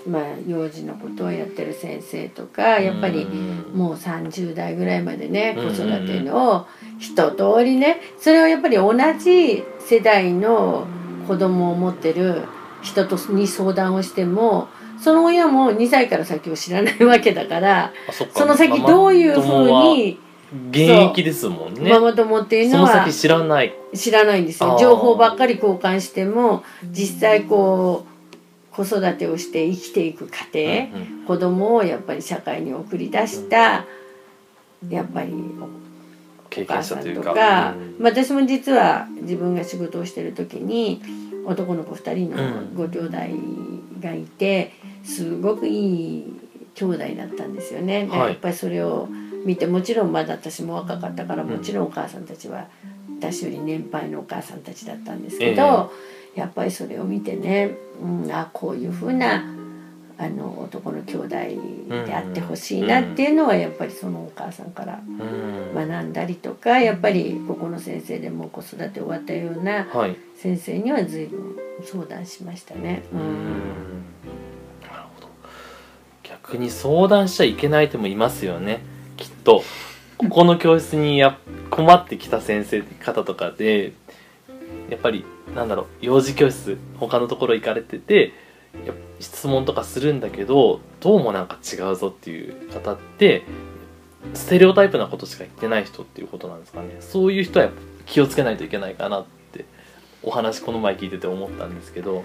[0.07, 10.87] まあ幼児のことをやってる先生とかやっぱりうんもう30代ぐらいまでねうん子育ての一通りねそれをやっぱり同じ世代の
[11.27, 12.43] 子供を持ってる
[12.81, 14.69] 人とに相談をしても
[14.99, 17.91] その親も2歳から先を知らないわけだから
[18.33, 20.19] その先どういうふうに
[20.69, 20.79] 現
[21.11, 21.89] 役ですもんね。
[21.89, 23.73] ママ友っていうそのはの先知らない。
[23.93, 24.77] 知らないんですよ。
[24.79, 28.05] 情報ばっかり交換しても実際こ
[28.71, 31.25] う子育てをして生きていく過程、うんうん。
[31.25, 33.85] 子供をやっぱり社会に送り出した
[34.89, 35.33] やっぱり
[36.49, 37.29] 経験お母さん者というか。
[37.31, 37.95] とか、うん。
[37.99, 41.01] まあ私も実は自分が仕事をしてる時に
[41.45, 42.75] 男の子2人のうん。
[42.75, 43.17] ご兄弟
[43.99, 46.33] がいてすごくいい
[46.75, 48.05] 兄弟だったんですよね。
[48.05, 48.29] ではい。
[48.29, 49.09] やっぱりそれを
[49.47, 51.49] 見てもちろんまだ私も若かったからうん。
[51.49, 52.67] もちろんお母さんたちは
[53.17, 55.91] 私より年配のお母さんたちだったんですけど、
[56.35, 59.45] やっぱりそれを見てね、うん、あこういうふうな
[60.19, 61.27] あの男の兄弟
[62.05, 65.73] であってほしいなっていうのはやっぱりそのお母さんからうん。
[65.73, 70.17] 学んだりとかやっぱりここの先生でも子育て終わったようなはい。
[70.35, 73.03] 先生には随分相談しましたね。
[73.13, 73.25] ううんん。
[74.81, 75.27] なるほど。
[76.23, 79.63] 逆に相談しちゃいけない人もいますよねきっと
[80.17, 81.37] ここの教室にや
[81.69, 83.93] 困ってきた先生方とかで
[84.89, 85.25] やっぱり
[85.55, 88.33] なんだろう幼児教室他のところ行かれてて
[88.85, 93.43] や質問とかするんだけどどうもなんか違うぞっていう方って
[94.33, 96.97] ステレオタイプなことしか言ってない人っていうことなんですかね。
[96.99, 97.69] そういう人は
[98.05, 99.65] 気をつけないといけないかなって
[100.23, 102.23] お話この前聞いてて思ったんですけど、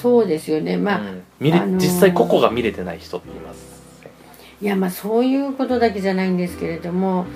[0.00, 0.76] そうですよね。
[0.76, 1.04] まあ、う
[1.44, 1.78] ん。
[1.78, 3.67] 実際個々が見れてない人っています
[4.60, 7.26] いやまあそういうことだけじゃないんですけれども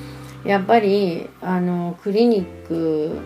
[0.44, 3.18] やっぱりあのクリニック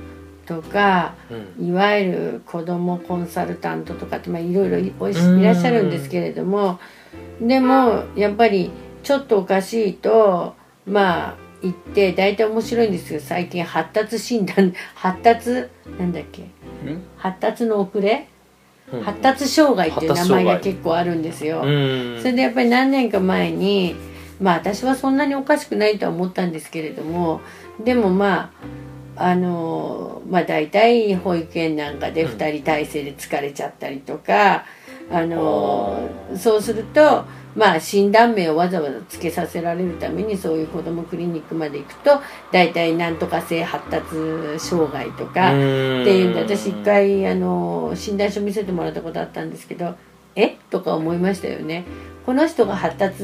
[0.44, 1.14] とか
[1.58, 1.68] うん。
[1.68, 4.92] いわゆる子どもコンサルタントとかってまあいろいろい
[5.42, 6.78] らっしゃるんですけれども
[7.40, 8.70] でもやっぱり
[9.02, 10.54] ちょっとおかしいと
[10.86, 13.18] まあ言って大体面白いんですよ。
[13.20, 15.50] 最近発達診断発達
[15.98, 16.42] なんだっけ？
[17.16, 18.12] 発達の遅れ？
[18.12, 18.35] うん
[19.02, 21.62] 発達障害っていう名前が結構あるんですよ。
[21.62, 22.18] うん。
[22.20, 23.96] それでやっぱり何年か前に
[24.40, 27.40] まあ私はそんなにおかしくないとは思ったんですけれども
[27.82, 28.52] でもま
[29.16, 34.64] ああのまあ大体保育園なんかでうん2人体制で疲れちゃったりとか、
[35.10, 42.20] あのそうするとまあ診断名をわざわざつけさせられるためにそういう子どもクリニックまで行くと
[42.52, 44.06] 大体なんとか性発達
[44.58, 45.48] 障害とか。
[45.48, 45.52] っ
[46.04, 49.94] ていうんで私一回あの診断書見せてもらったことあったんですけど
[50.34, 50.56] え？
[50.70, 51.84] とか思いましたよね。
[52.26, 53.22] この人が発達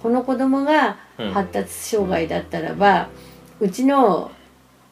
[0.00, 1.32] この子供がうん。
[1.32, 3.08] 発達障害だったらば、
[3.58, 4.30] うちの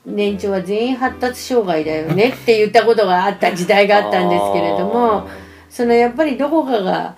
[0.04, 5.28] 年長は全員発達障害だよねって言ったことがあった時代があったんですけれども
[5.76, 7.16] そのやっぱりどこかが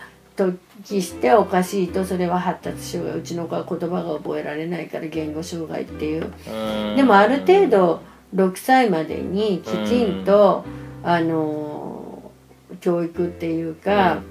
[0.83, 6.33] 時しておかしいとそれは発達障害うちの子は言葉が覚えられないから言語障害っていう。
[6.49, 6.97] うん。
[6.97, 8.01] でもある程度
[8.35, 10.64] 6歳までにきちんと、
[11.05, 12.33] あの
[12.81, 14.23] 教育っていうか、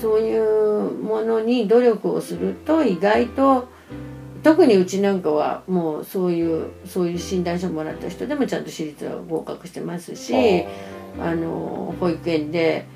[0.00, 3.68] そういうものに努力をすると意外と
[4.42, 10.64] 特にうちなんかはもうそういうそういう診断書もらった人でもちゃんと私立は合格してますし
[11.20, 12.86] あの保育園で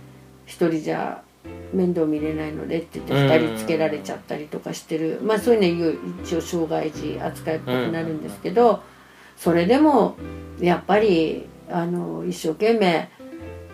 [0.48, 1.22] 一人じゃ
[1.72, 5.20] 面倒見れないのでって言って2人つけられちゃったりとかしてる。
[5.22, 8.82] まあそういうのは一応障害児扱いっぽくなるんですけど
[9.36, 10.16] それでも
[10.58, 13.08] やっぱりあの一生懸命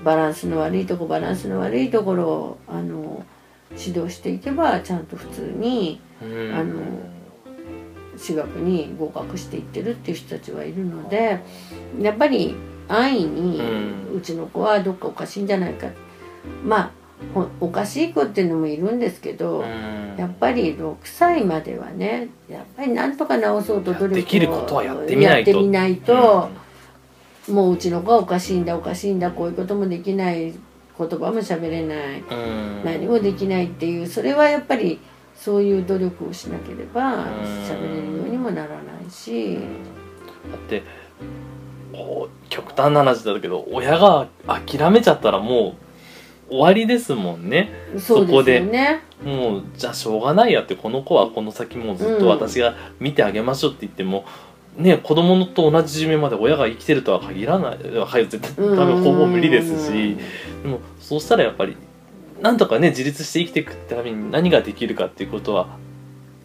[0.04, 3.24] バランスの悪いとこバランスの悪いところをあの
[3.78, 6.54] 指導していけばちゃんと普通にうん。
[6.54, 6.82] あの
[8.16, 11.40] 私学に合格していってるっていう人たちはいるので
[12.00, 12.54] やっぱり
[12.87, 13.60] 安易に、
[14.12, 15.88] ううちの子はどっかおかしいんじゃないか
[16.64, 16.90] まあ
[17.33, 20.16] ほおかしい子っていうのもいるんですけど、うん。
[20.16, 25.50] やっぱり6歳まではねやっぱりなんとか直そうと努力をできることはやってみないと。
[25.50, 26.48] やってみないと
[27.48, 30.54] もううちの子はおかしいんだおかしいんだこういうこともできない言
[30.96, 32.20] 葉も喋れない。
[32.20, 32.85] うん。
[32.85, 35.00] 何もできないっていうそれはやっぱり
[35.35, 37.26] そういう努力をしなければ
[37.66, 38.74] 喋れるようにもならな
[39.07, 39.54] いし。
[39.54, 40.83] だって
[41.92, 45.84] こう極端な話だけど親が諦めちゃったらもう
[46.48, 47.70] 終わりですもんね。
[47.98, 54.24] そうでもうじゃあしょうがないやってこの子はこの先もうずっと私が見てあげましょうって言っても、
[54.76, 60.16] ね子供と同じ寿命まで親が生きてるとは限らないはい絶対多分ほぼ無理ですし。
[60.62, 61.76] でもそうしたらやっぱり
[62.40, 65.78] なんとかね自立して生きていくために何ができるかっていうことは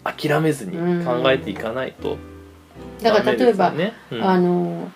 [0.03, 2.17] 諦めずに考えていかないと
[3.01, 3.73] だから例えば、
[4.11, 4.23] うん。
[4.23, 4.91] あの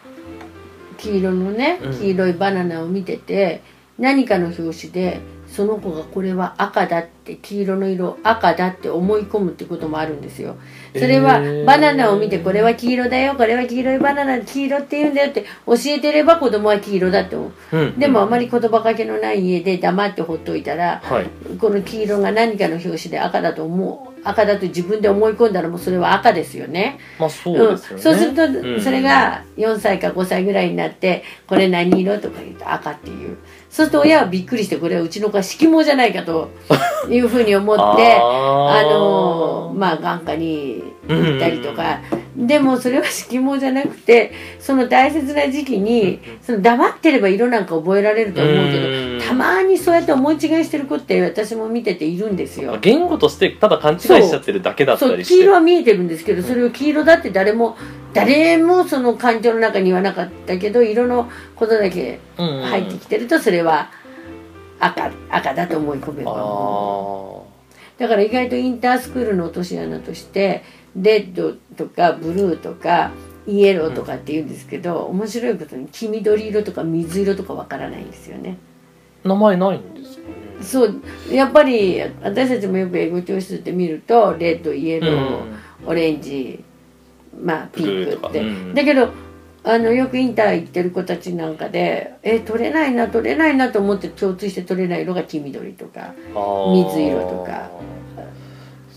[0.98, 1.94] 黄色のねうん。
[1.94, 3.62] 黄色いバナナを見てて、
[4.00, 5.22] 何かの表紙で
[5.54, 10.56] その子がこれは赤だって黄色の色赤だって思い込むってこともあるんですよ。
[10.94, 17.78] それはえーバナナを見てこれは黄色だよこれは黄色いバナナ黄色って言うんだよって教えてれば子供は黄色だって思う。
[17.78, 18.00] うん。
[18.00, 21.26] でもあまり言葉かけのない家で黙ってほっといたらはい。
[21.60, 26.98] この黄色が何かの表紙で赤だと思う赤だと自分で思い込んだらもうそれは赤ですよね。
[27.20, 28.82] まあそうですよね、そうするとうん。
[28.82, 33.38] それが4歳か5歳ぐらいになって「これ何色?」とか言うと赤っていう
[33.74, 36.52] そうすると親はびっくりしてこれはうちの子は色毛じゃないかと
[37.10, 37.82] いうふうに思って
[38.22, 42.00] あのまあ眼科に行ったりとか、
[42.36, 49.20] でもそれは色毛じゃなくてその大切な時期にその黙ってれば色なんか覚えられると思うけうん。
[49.20, 52.78] どたまにそうやって思い違いしてる子って私も見てているんですよ。
[52.82, 55.34] 言語としてただ勘違いしちゃってるだけだったりして。
[55.36, 57.78] 黄色は見えてるんですけどそれを黄色だって誰も
[58.14, 63.90] 誰もその感情の中にはなかったけど色のことだけ入ってきてるとそれは
[64.80, 66.32] 赤赤だと思い込めば。
[66.36, 67.44] あ
[67.98, 70.64] だから意外とインタースクールの落とし穴として
[70.96, 73.12] レッドとかブルーとか
[73.48, 78.58] イエローとかって言うんですけど、面白いことに黄緑色とか水色とかわからないんですよね。
[79.24, 80.26] ー名前ないんですかね。
[80.62, 81.02] そう。
[81.32, 85.46] やっぱり私たちもよく英語教室で見るとレッドイエロー、
[85.86, 86.64] オレンジ
[87.42, 88.74] まあピンクって、かうん。
[88.74, 89.10] だけど
[89.66, 96.14] あのよくインター行ってる子たちなんかでえ取れないな取れないなと思って共通して取れない色が黄緑とか
[96.74, 97.72] 水色とか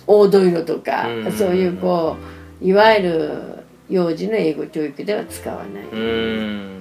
[0.07, 1.33] 黄土色とか、うん。
[1.33, 2.17] そういうこ
[2.63, 6.81] ういわゆる幼児の英語教育では使わない、うん。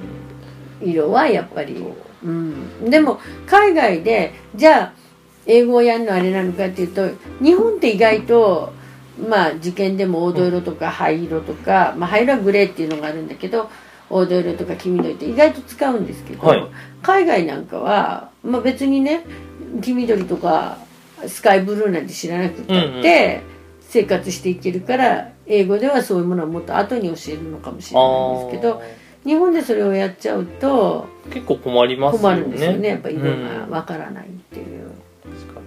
[0.82, 1.84] 色はやっぱり、
[2.24, 2.28] う。
[2.28, 4.94] ん、でも海外でじゃあ
[5.46, 7.08] 英語をやるのあれなのかっていうと
[7.44, 8.74] 日本って意外と
[9.30, 13.70] まあ受験でも黄土色とか灰色とか、まあ、灰色はグレーっていうのがあるんだけど
[14.10, 16.68] 黄土色とか黄緑って意外と使うんですけど、はい。
[17.02, 19.24] 海外なんかは、まあ、別にね
[19.82, 20.80] 黄緑とか
[21.28, 23.42] スカイブルーなんて知らなくたって
[23.82, 28.82] 生活していけるから英語ではそういうものはもっと後に教えるのかもしれないんですけど
[29.24, 32.36] 日本でそれをやっちゃうと結構困りますよね。
[32.36, 32.90] 困るんですよね。
[32.90, 33.30] やっぱ色が
[33.66, 34.92] うんわからないっていう。
[35.24, 35.62] 確か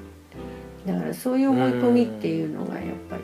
[0.87, 3.23] だからそういう思い込みっていうのがやっぱり。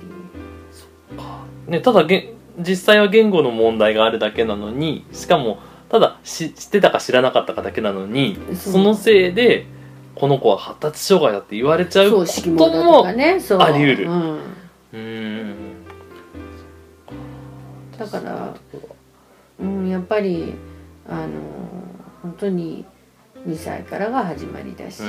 [1.66, 9.66] にねただげ実際は言語の問題があるだけなのにしかもただし知ってたか知らなかったかだけなのにそのせいで
[10.14, 12.50] この子は発達障害だって言われちゃうこと
[12.84, 14.08] もあり得る。
[14.08, 14.40] うん、
[14.92, 15.54] うん。
[17.98, 18.54] だから、
[19.60, 20.54] うん、やっぱり
[21.08, 21.40] あの
[22.22, 22.84] 本当に
[23.46, 25.06] 2歳からが始まりだし、う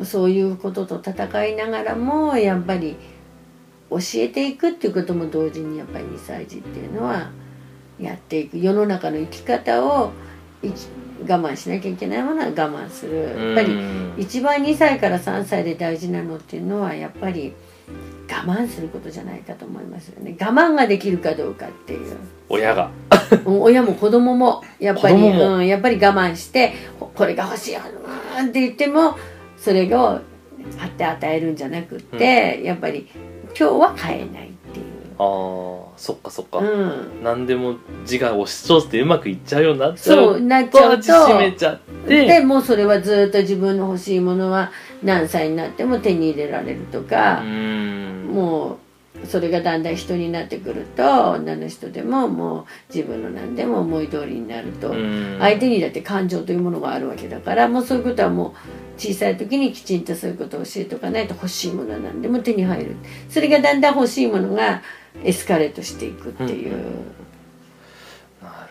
[0.00, 0.04] ん。
[0.04, 2.96] そういうことと戦いながらもやっぱり
[3.90, 7.30] 教えていくっていうことも同時にやっぱり2歳児っていうのは
[8.00, 8.58] やっていく。
[8.58, 10.12] 世の中の生き方を
[10.62, 13.16] 我慢しなきゃいけないものは我慢する。
[13.16, 17.54] やっぱりうん一番2歳から3歳で大事なのっていうのはやっぱり
[18.28, 20.36] 我慢することじゃないかと思いますよね。
[20.40, 22.16] 我慢ができるかどうかっていう。
[22.48, 22.90] 親が。
[23.44, 27.80] うん親も子供もやっぱりうん、やっぱり我慢してここれが欲しいよ
[28.38, 29.16] うんって言っても
[29.58, 30.20] それをあ
[30.86, 33.08] って与えるんじゃなくって、やっぱり
[33.48, 34.57] 今日は買えない。
[35.20, 37.22] あーそっかそっか、うん。
[37.24, 37.74] 何でも
[38.08, 42.26] 自我を主張してうまくいっちゃうようになっちゃうそうなっちゃうとと縮めちゃって。
[42.26, 44.70] でもうそれはずっと自分の欲しいものは
[45.02, 48.30] 何歳になっても手に入れられるとか、うん。
[48.32, 48.78] も
[49.22, 55.36] うそれがだんだん人になってくると女の人でももう自分の何でも思い通りになると、うん。
[55.40, 58.54] 相手にだって感情というものがあるわけだからもうそういうことはも
[58.96, 62.96] う小さい時にきちんとそういうことを教えておかないと欲しいものは何でも手に入る。
[63.28, 64.82] それがだんだん欲しいものが
[65.24, 66.72] エスカレートしていくっていう、
[68.42, 68.68] なる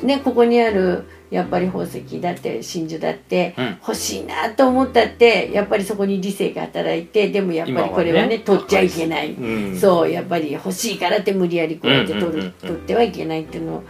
[0.00, 3.66] ほねここにあるやっぱり宝石だって真珠だってうん。
[3.66, 9.78] 欲しいなと思ったってやっぱりそこに理性が働いてでもやっぱりこれはね取っちゃいけない、うん。
[9.78, 12.52] そうやっぱり欲しいからって無理やりこうやって取る、うんうんうんうん。
[12.60, 13.82] 取ってはいけないっていうの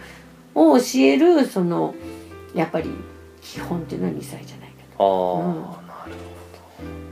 [0.55, 1.95] を教えるその
[2.53, 2.89] やっぱり
[3.41, 5.87] 基本っていうのは2歳じゃないかああ、うん。
[5.87, 5.88] なる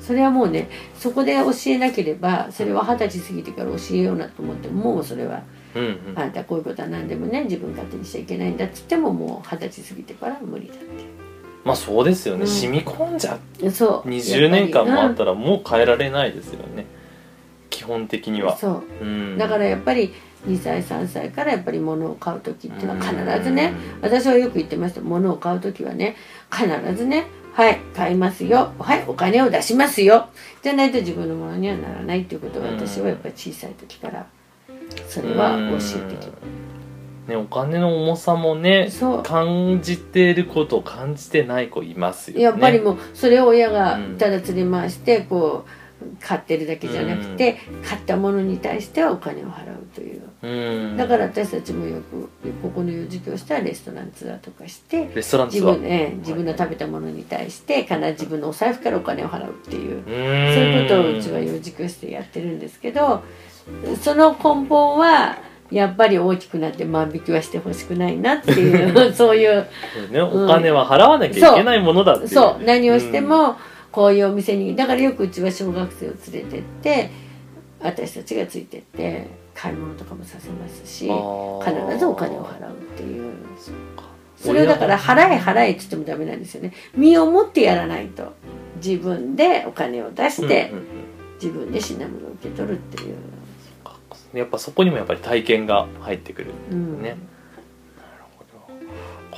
[0.08, 5.44] それはもうねそこで教えなければそれは二十歳過ぎてから教えようなと思ってももうそれは
[5.76, 6.14] うんうん。
[6.16, 10.78] あんたこういうことは何でもね自分勝手にしちゃいけないんだっつってももう二十歳過ぎてから無理だっ
[11.66, 12.48] まあそうですよね、うん。
[12.48, 16.86] 染み込んじゃうてそう20年間もあったら、らもう変えられないですよね。
[17.70, 18.54] 基本的には。
[18.54, 19.04] うんそう。
[19.04, 19.38] うん。
[19.38, 20.14] だからやっぱり
[20.48, 25.02] 2歳3歳からやっぱり物を買う時っていうのは必ずね私はよく言ってました。
[25.02, 26.16] 物を買う時はね
[26.50, 27.28] 必ずね
[27.58, 28.72] はい買いますよ。
[28.78, 30.28] はいお金を出しますよ。
[30.62, 34.28] じゃないと自分のものにはならないっていうことを私はやっぱり小さい時から
[35.08, 35.78] それは教
[36.08, 36.30] えてき
[37.28, 38.90] ね、お金の重さもね
[39.24, 42.44] 感じてること感じてない子いますよね。
[42.44, 44.18] やっぱりもうそれを親がうん。
[44.20, 49.77] ただ連れ回してこう買ってるだけじゃなくて買ったものに対してはお金を払う
[50.42, 52.30] だから私たちもよく
[52.62, 63.24] ここの幼児教室はレストランツアーとかしてレストラン自分,、ね、自分の食べたものに対して必ず自分のお財布からお金を払うっていううそういうことをうちは幼児教室でやってるんですけど
[64.02, 65.40] その根本は
[65.72, 69.68] やっぱり大きくなって万引きはしてほしくないなっていう そういう
[70.12, 72.30] ね、お金は払わなきゃいけないものだっていう。
[72.30, 72.64] そう。
[72.64, 73.58] 何をしても
[73.92, 77.10] こういうお店にだからよくうちは小学生を連れてって
[77.82, 79.28] 私たちがついてって
[79.58, 83.34] 買い物とかもさせますし必ずお金を払うっていう。
[84.38, 86.72] それをだから払え払えって言ってもダメなんですよね。
[86.96, 88.34] 身をもってやらないと
[88.76, 90.72] 自分でお金を出して
[91.42, 93.16] 自分で品物を受け取るっていう、
[94.38, 97.02] やっぱそこにもやっぱり体験が入ってくるうん。
[97.02, 97.18] ね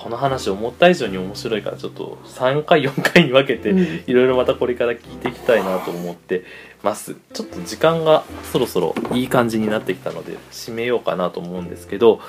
[0.01, 4.03] この話思った以上に面白いからちょっと3回4回に分けてうん。
[4.07, 6.43] いろいろまたこれから聞いていきたいなと思って
[6.83, 7.15] ます。
[7.33, 12.21] ちょっと時間がそろそろいい感じになってきたので締めようかなと思うんですけど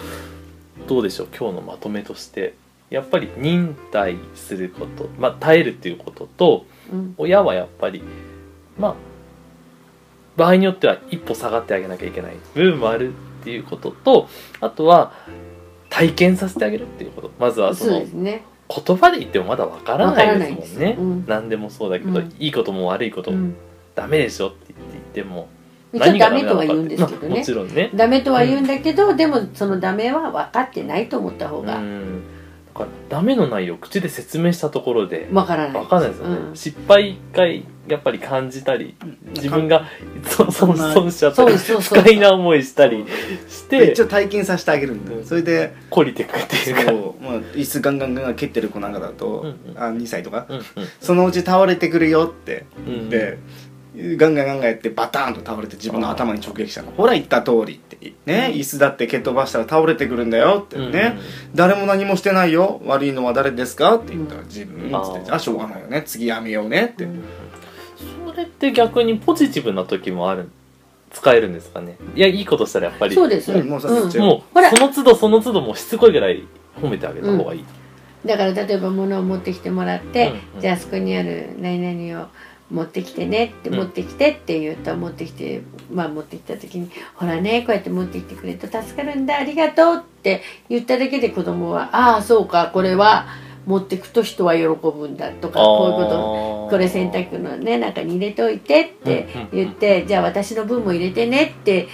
[0.88, 1.28] どうでしょう？
[1.36, 2.54] 今日のまとめとして。
[2.90, 7.14] やっぱり忍耐すること、まあ、耐えるっていうこととうん。
[7.18, 8.02] 親はやっぱり
[8.76, 8.94] まあ
[10.36, 14.28] 場合によっては一歩下がってあげなきゃいけない部分もあるっていうことと
[14.60, 15.12] あとは
[15.91, 17.30] 体験させてあげるっていうこと。
[17.38, 20.97] まずはその言葉で言ってもまだわからないですもんね。
[20.99, 21.24] うん。
[21.26, 22.32] 何でもそうだけど、うん。
[22.38, 23.57] いいことも悪いこともうん。
[23.95, 25.49] ダメでしょって言っても
[25.93, 27.91] 一応ダメとは言うんですけど まあもねちろんね。
[27.95, 32.22] ダメとは言うんだけど、でもそのダメは分かってないと思った方がうん
[33.08, 35.82] ダメの内容を口で説明したところで分からない。
[35.82, 36.56] わかんないですよね、うん。
[36.56, 38.94] 失敗がやっぱり感じたり
[39.34, 39.86] 自分が
[40.24, 41.98] そ損損しちゃったりそうそうそう。
[42.00, 43.04] 不快な思いしたり
[43.48, 45.14] して一応体験させてあげるんだ。
[45.14, 46.82] よそれで懲りてくっていうか。
[46.92, 49.78] そう、まあ、椅子ガンガンガンガン蹴ってる子なんかだと、うんうん。
[49.78, 50.62] あ2歳とか、うん
[51.00, 52.64] そのうち倒れてくるよって。
[52.86, 53.10] うん。
[53.10, 53.38] で、
[54.16, 56.93] ガンガンガンガンやってバターンと倒れて自分の頭に直撃したの。
[56.93, 58.53] ほら言った通りってね。
[58.55, 61.18] 椅子だって蹴っ飛ばしたら倒れてくるんだよってね、
[61.55, 62.80] 誰も何もしてないよ。
[62.86, 66.03] 悪いのは誰ですかって言ったら自分っつって、あしょうがないよね。
[66.07, 67.09] 次やめようねって、
[68.26, 70.49] それって逆にポジティブな時もある
[71.11, 71.97] 使えるんですかね？
[72.14, 73.14] いやいいことしたらやっぱり。
[73.16, 76.45] そうです、うんもうその都度その都度もうしつこいぐらい
[76.80, 77.64] 褒めてあげた方がいい、
[78.24, 82.28] だから例えば物を持ってきてもらって、じゃああそこにある何々を
[82.70, 83.76] 持ってきてねって、うん。
[83.76, 85.62] 持ってきてって言うと持ってきて
[85.92, 93.26] まあ持ってきた時に「ほらねこうやって持ってきてくれると助かるんだありがとう」って言っただけで子供は「ああそうかこれは
[93.66, 96.60] 持ってくと人は喜ぶんだ」とかこういうこと。
[96.70, 101.88] これ洗濯のね中に入れておいてって言って、じゃあ私の分も入れてねって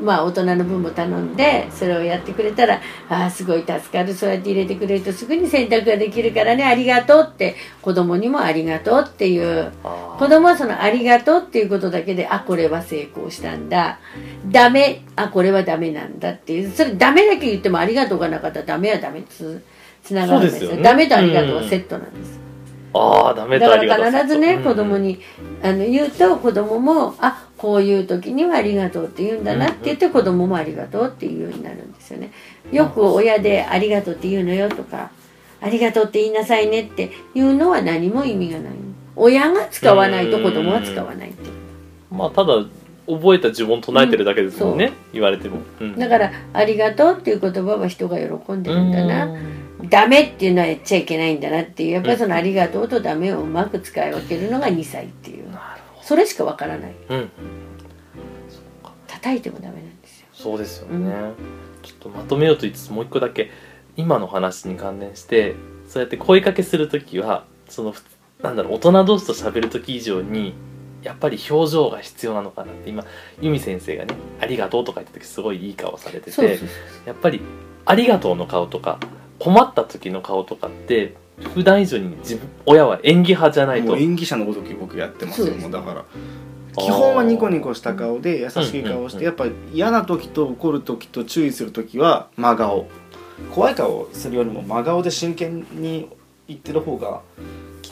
[0.00, 4.14] まあ大人の分も頼んでそれをやってくれたらああすごい助かる。
[4.14, 6.64] そうやって入れてくれるとすぐに洗濯ができるからね。
[6.64, 7.56] ありがとうって。
[7.82, 9.72] 子供にもありがとうっていう。
[10.18, 13.98] 子供はそのありがとうっていうことだけであこれは成功したんだ。
[14.46, 15.02] ダメ。
[15.16, 16.70] あこれはダメなんだっていう。
[16.70, 19.22] それダメだけ言ってもありがとうがなかったらダメはダメ。
[19.22, 19.62] つ
[20.02, 20.70] つながるんですよ。
[20.70, 20.82] すよね。
[20.82, 22.38] ダメとありがとうはセットなんです、
[22.98, 24.04] あーダメだかとありがとう。
[24.04, 25.20] ら必ずね、うん子供に
[25.62, 32.32] あの言うと子供もあこういう時にはありがとうって言うんだなって言って子供もありがとうっていうようになるんですよね。
[32.70, 35.10] よく親でありがとうって言うのよとか
[35.60, 38.72] ありがとうって言いなさいねっていうのは何も意味がない。
[39.16, 41.54] 親が使わないと子供は使わないっていう。
[42.10, 42.54] まあただ
[43.08, 45.98] 覚えた呪文唱えてるだけですもんね、言われても、うん。
[45.98, 49.24] だからありがとうっていう言葉は人が喜んでるんだな。
[49.26, 49.36] う
[49.84, 49.88] ん。
[49.88, 51.90] ダメっていうのはやっちゃいけないんだなっていう。
[51.92, 55.46] やっぱりそのありがとうとダメをうまく使い分けるのが2歳っていう。
[56.02, 56.94] それしかわからない。
[57.08, 57.30] どうん。
[59.06, 60.26] 叩いてもダメなんですよ。
[60.32, 61.34] そうですよね、うん。
[61.82, 63.50] ちょっとまとめようと言いつつもう一個だけ。
[63.96, 65.56] 今の話に関連して
[65.88, 68.02] そうやって声かけする時はそのふ
[68.40, 70.54] なんだろう大人同士と喋る時以上に
[71.02, 72.90] やっぱり表情が必要なのかなって。
[72.90, 73.04] 今
[73.40, 76.58] 由美先生がね「ありがとう」とか言った時すごいいい顔されてて
[77.06, 77.40] やっぱり
[77.84, 78.98] 「ありがとう」の顔とか
[79.38, 81.14] 困った時の顔とかって
[81.54, 83.96] 普段以上に自分親は演技派じゃないと。
[83.96, 86.04] 演技者のごとき僕やってますよもうだから。
[86.76, 92.86] 基本はニコニコした顔で優しい顔をしてやっぱ嫌な時と怒る時と注意する時は真顔。
[93.54, 96.08] 怖い顔をするよりも真顔で真剣に
[96.48, 97.22] 言ってる方が効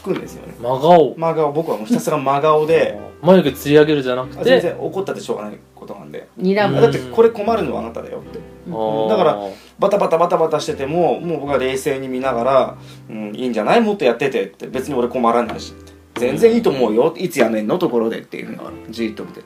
[0.06, 0.54] くんですよね。
[0.60, 1.14] 真顔。
[1.16, 1.52] 真顔。
[1.52, 2.98] 僕はもうひたすら真顔で。
[3.22, 6.28] 眉毛つり上げるじゃなくあ全て然怒ったってしょうがないことなんで。
[6.38, 8.38] だってこれ困るのはあなただよって。
[8.38, 9.38] だから
[9.78, 12.76] バタバタバタバタしててももう僕は冷静に見ながら
[13.08, 15.74] 「うん、いいんじゃないもっとやってて」って別に俺困らないし。
[16.16, 17.14] 全然いいと思うよ。
[17.18, 19.42] いつやめんのところでっていうふうにじーっと見て。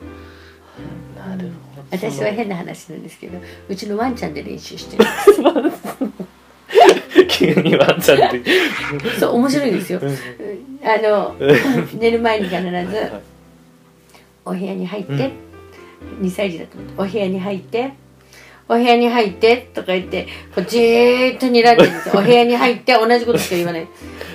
[1.17, 1.81] なるほど。
[1.91, 3.37] 私は変な話なんですけど
[3.67, 5.03] うちのワンちゃんで練習してる
[7.53, 8.43] 急にワンちゃんって。
[9.19, 10.01] そう面白いんですよ。
[10.83, 11.35] あの
[11.97, 13.11] 寝る前に必ず
[14.45, 15.31] お部屋に入って、
[16.21, 17.93] 2歳児だと思ってお部屋に入って
[18.67, 22.15] お部屋に入ってとか言ってこうじーっと睨んでるんですよ。
[22.15, 23.87] お部屋に入って同じことしか言わない。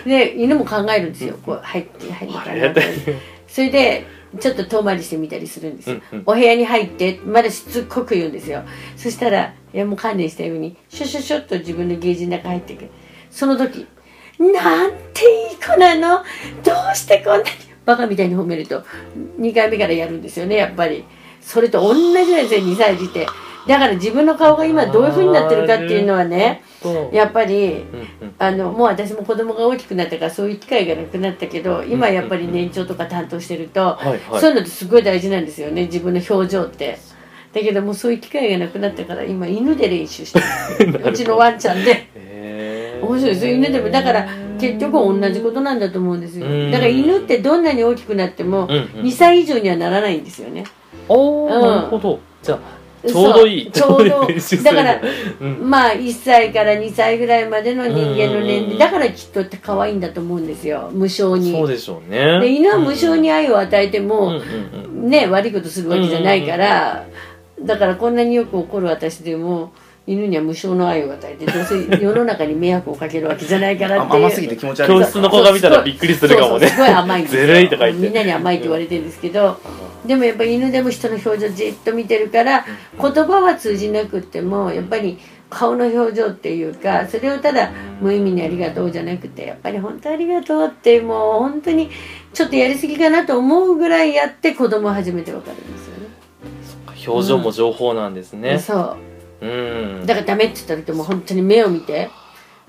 [0.04, 1.38] で犬も考えるんですよ。
[1.44, 2.80] こう入って入るかなと
[3.48, 4.04] それで
[4.38, 6.24] ちょっと遠回りしてみたりするんですよ、うんうん。
[6.26, 8.62] お部屋に入ってまだしつこく言うんですよ。
[8.96, 12.88] そしたらいやもう観念したようにシュシュシュッと自分のゲージの中入っていく。
[13.30, 13.86] その時
[14.38, 15.20] なんて
[15.50, 16.24] いい子なの？
[16.64, 17.44] どうしてこんなに
[17.84, 18.82] バカみたいに褒めると
[19.38, 21.04] 2回目からやるんですよねやっぱり。
[21.42, 23.26] それと同じなんですよ2歳児って。
[23.68, 26.62] だから自分の顔が今どういう風になってるかっていうのはね
[27.12, 27.84] やっぱり
[28.38, 33.98] あのもう私も子供が大きくなったからそういう機会がなくなったけど今やっぱり年長とか担当してると、
[34.40, 36.96] そういうのってすごい大事なんですよね自分の表情って
[37.56, 41.00] だけどもうそういう機会がなくなったから今犬で練習してる。
[41.08, 42.06] うちのワンちゃんで。
[42.14, 43.04] へー。
[43.06, 43.54] 面白いですよ。
[43.54, 44.28] 犬でもだから
[44.60, 46.46] 結局同じことなんだと思うんですよ。
[46.46, 46.70] うん。
[46.70, 48.82] だから犬ってどんなに大きくなってもうんうん。
[49.06, 50.64] 2歳以上にはならないんですよね。
[51.08, 51.62] おーうん。
[51.62, 52.20] なるほど。
[52.42, 52.76] じゃあ
[53.08, 53.70] ちょうどいい。
[53.70, 54.26] ちょうど
[54.62, 55.00] だから
[55.40, 55.70] うん。
[55.70, 58.70] まあ1歳から2歳ぐらいまでの人間の年うん。
[58.72, 60.90] 齢だからきっとって可愛いんだと思うんですよ。
[60.92, 61.52] 無償に。
[61.52, 62.40] そうでしょうね。
[62.40, 64.42] で犬は無償に愛を与えてうんも、うん
[65.02, 65.10] うん。
[65.10, 67.06] ね悪いことするわけじゃないから、
[67.60, 69.72] だからこんなによく怒る私でも
[70.06, 75.00] 犬には無償の愛を与えてどうせ世の中に迷惑をかけるわけじゃないからって甘すぎて気持ち悪い。
[75.00, 76.68] 教室の子が見たらびっくりするかもね。
[76.68, 79.58] そうそうすごい甘いんですよずるいとか言ってみんなに甘いって言われてるんですけど、
[80.06, 82.64] でもやっぱり犬でも人の表情じっと見てるから、
[83.00, 85.18] 言葉は通じなくってもやっぱり
[85.50, 91.90] 顔の表情っていうかそれをただ無意味にありがとうじゃなくてやっぱり本当ありがとうってもう本当に
[92.32, 95.95] ちょっとやりすぎかなと思うぐらいやって子供は初めてわかるんですよ。
[95.95, 95.95] ね。
[97.06, 98.58] 表情も情報なんですね。
[98.58, 98.96] そ
[99.40, 99.46] う。
[99.46, 100.06] うん。
[100.06, 102.08] だからダメって言ったらもう本当に目を見て。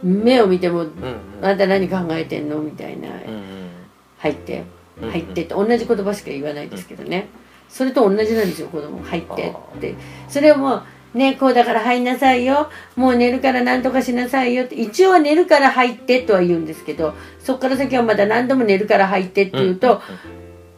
[0.03, 0.91] 目を見てもうん
[1.41, 1.57] 「あん。
[1.57, 3.07] た何考えてんの?」みたいな。
[3.07, 3.69] うんうん
[4.19, 4.63] 「入って。
[5.01, 7.29] うん入って」って同じ言葉しか言わないですけどね。
[7.69, 9.01] それと同じなんですよ子供。
[9.03, 9.95] 入ってって。
[10.27, 10.81] それをも
[11.15, 12.69] うねこうだから入んなさいよ。
[12.95, 14.75] もう寝るから何とかしなさいよって。
[14.75, 20.01] 一応は寝るから入ってとは言うんですけどそこから先はまだ何度も寝るから入ってって言うと、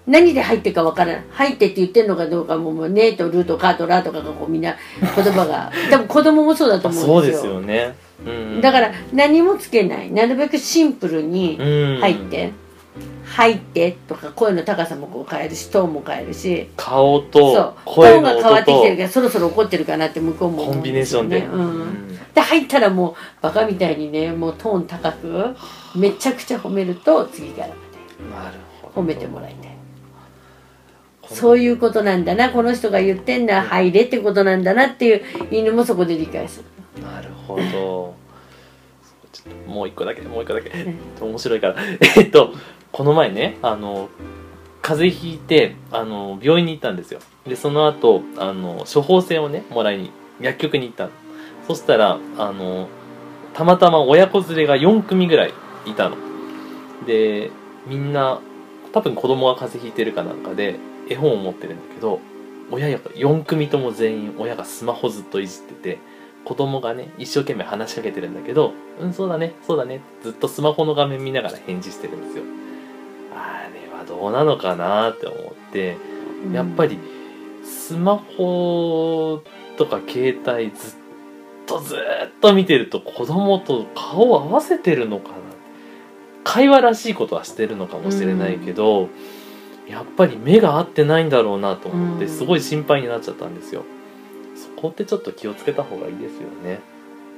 [0.10, 5.72] 何で入ってるかわからない入ってって言ってるのかどうかももうねとるとかとらとかがこうみんな言葉が。
[5.92, 7.96] 多分子供もそうだとあ思そううんですすでよよね。
[8.26, 8.62] うん。
[8.62, 10.12] だから何もつけない。
[10.12, 12.00] なるべくシンプルにうん。
[12.02, 12.52] 入って、
[13.26, 16.68] 入ってとか声の高さもこう変えるしトーンも変えるし。
[16.76, 17.30] 顔そう。
[17.32, 17.54] と。
[17.54, 21.42] トー声のンが変わってきてる音とからそろそろ怒ってるかなって向こうも思コンビネーションで。
[21.42, 22.18] ねうん。
[22.34, 25.56] で入ったらもうバカみたいにねもうトーン高く
[25.96, 29.02] めちゃくちゃ褒めると次からまでど。
[29.02, 29.79] 褒めてもらいたい
[31.34, 35.22] そういうことなんだなこの人が言ってんのは入れってことなんだなっていう
[35.52, 36.64] 犬もそこで理解す
[36.98, 37.04] る。
[37.04, 38.16] なるほど。
[39.68, 40.72] もう一個だけもう一個だけ。
[41.22, 41.76] 面白いから。
[42.18, 42.54] えっと
[42.92, 44.10] この前ねあの
[44.82, 47.20] 風邪ひいてあの病院に行ったんですよ。
[47.48, 50.12] でその後あの処方箋をねもらいに
[50.42, 51.10] 薬局に行ったの。
[51.68, 52.88] そしたらあの
[53.54, 55.54] たまたま親子連れが4組ぐらい
[55.86, 56.18] いたの。
[57.06, 57.52] で
[57.88, 58.40] みんな
[58.92, 60.76] 多分子供が風邪ひいてるかなんかで
[61.10, 62.20] 絵本を持ってるんだけど
[62.72, 66.00] 親が4組とも全員親がスマホずっといじってて
[66.46, 72.44] 子供がね一生懸命話しかけてるんだけど「うんそうだねそうだね」ずっとスマホの画面見ながら返事してるんですよ。
[73.36, 75.98] あれはどうなのかなって思って
[76.54, 76.98] やっぱり
[77.64, 79.44] スマホ
[79.78, 81.00] とか携帯ずっ
[81.66, 82.00] とずっ
[82.40, 85.36] と見てると子供と顔を合わせてるのかな
[86.44, 89.10] 会話らしいことはしてるのかもしれないけど、
[89.90, 92.32] やっぱり目が合ってないんだろうなと思ってうん。
[92.32, 93.84] すごい心配になっちゃったんですよ。
[94.56, 96.80] そこってちょっと気をつけた方がいいですよね。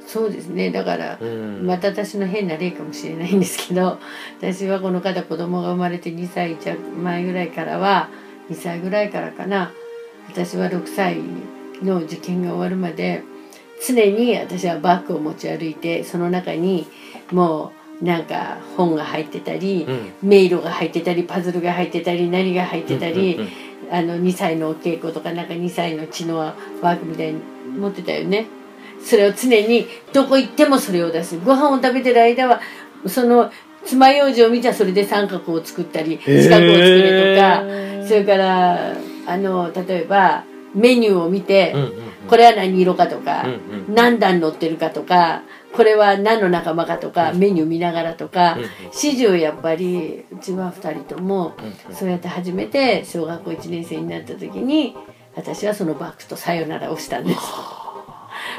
[0.06, 0.72] そうですね。
[0.72, 1.66] だから、うん。
[1.66, 4.00] また私の変な例かもしれないんですけど
[4.42, 8.10] 私はこの方子供が生まれて2歳弱前ぐらいからは
[8.50, 9.72] 2歳ぐらいからかな
[10.28, 11.20] 私は6歳
[11.82, 13.24] の受験が終わるまで
[13.86, 16.88] 常に私はバッグを持ち歩いてその中に
[17.32, 20.30] もうなんか本が入ってたり、うん。
[20.30, 23.52] 迷路が入ってたりパズルが入ってたり何が入ってたり、うんうんうん
[23.92, 27.42] あの2歳のお稽古とかなんか2歳の血のワークみたいに
[27.78, 28.46] 持ってたよね。
[29.04, 31.38] それを常にどこ行ってもそれを出す。
[31.40, 32.62] ご飯を食べてる間は
[33.06, 33.52] その
[33.84, 38.96] 爪楊枝を見たらそれで三角を作ったり四角を作るとか、へーそれから
[39.28, 41.94] あの例えばメニューを見て、うんうんうん。
[42.30, 43.94] これは何色かとか、うんうん。
[43.94, 45.42] 何段乗ってるかとか
[45.74, 51.54] これは何の仲間かとか、メニュー見ながらとか、指示をやっぱりうちは2人とも
[51.90, 54.96] うんそうやって初めて小学校1年生になった時に
[55.36, 57.40] 私はそのバッグとさよならをしたんです。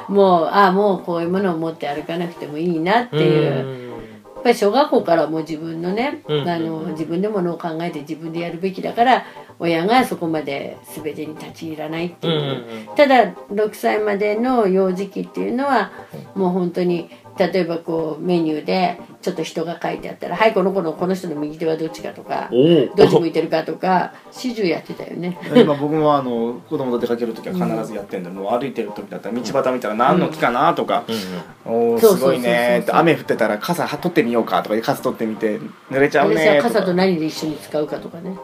[0.08, 3.92] もうああもうこういうものを持って歩かなくてもいいなっていう。
[4.34, 6.48] やっぱり小学校からもう自分のね、うん。
[6.48, 9.24] あの自分でものを考えて自分でやるべきだから
[9.62, 12.96] 親がそこまで全てに立ち入らないっていう、うんうんうん。
[12.96, 15.92] ただ6歳までの幼児期っていうのは
[16.34, 17.08] もう本当に
[17.38, 25.38] 例えばこうメニューでちょっと人が書いてあったら「はいこの子のこの人の右手はどっちか」とかおおどっち向いてるかとか始終やってたよね。
[25.54, 35.58] 今僕もあの子供と出かける時は必ずやってんで、もう歩いてる時だったら道端見たら何の木かなとか、うそうそうそうすごいねって雨降ってたら傘取ってみようかとかで傘取ってみて
[35.90, 36.56] 濡れちゃう私ねとか。
[36.56, 38.36] は傘と何で一緒に使うかとかね。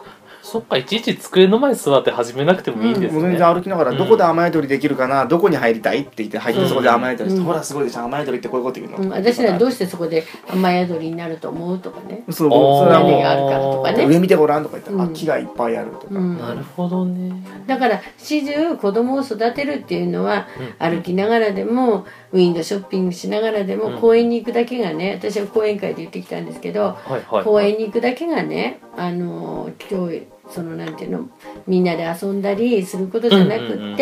[0.49, 3.97] そっかいちいち机の前に座って始めなくてもいいんですね、もう全然歩きながら、うん。
[3.97, 6.01] どこで雨宿りできるかなどこに入りたい？
[6.01, 7.45] って言って入ってそこで雨宿りして、うん。
[7.45, 11.79] ほらすごいでしょ雨宿りってこういうこと言うの、うん、私らどうしてそこで雨宿りになると思う？
[11.79, 12.23] とかね。
[12.29, 14.05] そうそれはも何があるからとかう、ね。
[14.07, 15.11] 上見てごらんとか言ったら、うん。
[15.11, 16.37] あ木がいっぱいあるとか、うん。
[16.39, 17.43] なるほどね。
[17.67, 20.47] だから始終子供を育てるっていうのは
[20.79, 20.95] うん。
[20.97, 23.99] 歩きながらでもウィンドウショッピングしながらでもうん。
[23.99, 31.29] 公園に行くだけがね私は講演会で言ってきたんですけどはいはい公園に行くだけがねあの今日そのなんていうの
[31.67, 33.97] みんなで遊んだりすることじゃなくって、うんうんうん。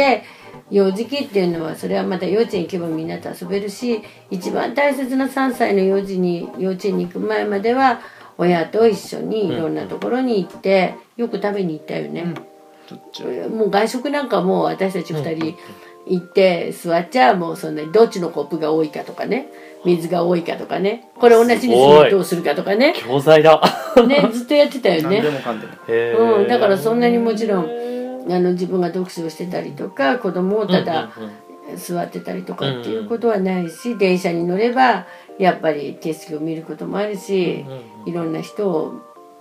[0.69, 8.01] 幼児期っていうのはそれはまた幼稚園行けばみんなと遊べるし一番大切な3歳の幼児に幼稚園に行く前までは
[8.37, 12.35] 親と一緒にいろんなところに行ってよく食べに行ったよね。
[13.45, 15.57] うもう外食なんかもう私たち2人
[16.10, 19.47] 行って座っちゃもうそんなにどっちのコップが多いかとかね
[19.86, 22.93] 水が多いかとかねこれ同じにするにどうするかとかね。
[22.97, 23.62] 教材だ。
[24.08, 25.24] ねずっとやってたよね、
[25.88, 27.66] うん、だからそんなにもちろん
[28.30, 31.10] あの自分が読書をしてたりとか子供をただ
[31.76, 35.08] 座ってたりとかっていうことはないし電車に乗れば
[35.39, 38.93] やっぱり景色を見ることもあるしうんいろんな人を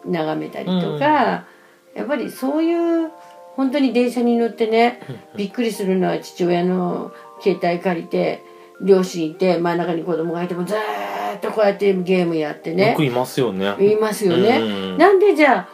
[0.05, 1.47] 眺めたりとか
[1.95, 3.11] やっぱりそういう
[3.57, 5.00] 本当に電車に乗ってね
[5.36, 8.44] びっくりするのは父親の携帯借りて
[8.80, 10.78] 両親いて真ん中に子供がいてもずー
[11.36, 13.74] っとこうやってゲームやってよねくいますよね。
[13.78, 14.59] 言いますよね。
[14.59, 14.98] うん。
[14.98, 15.68] なんでじゃ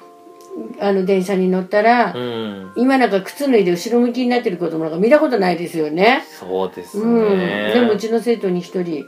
[0.78, 2.72] ああの電車に乗ったら、うん。
[2.76, 6.24] 今なんか靴脱いで後ろ向きになってる子供なんか見たことないですよね。
[6.38, 9.06] そうですうん、ねでもうちの生徒に一人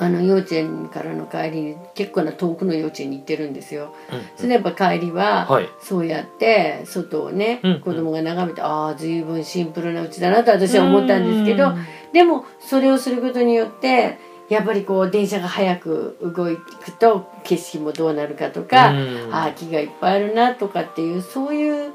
[0.00, 3.94] あの幼稚園からの帰りに結構な遠くの幼稚園に行ってるんですよ。
[4.36, 5.68] それでやっぱ帰りは、はい。
[5.82, 11.84] そうやって外をね、うん子供が眺めてああ随分シンプルなうちだなと私は思ったんですけどうん。
[12.12, 14.18] でもそれをすることによって
[14.48, 16.58] やっぱりこう電車が早く動く
[16.98, 19.34] と景色もどうなるかとか、うん。
[19.34, 21.92] ああ木がいっぱいあるなとかっていうそういう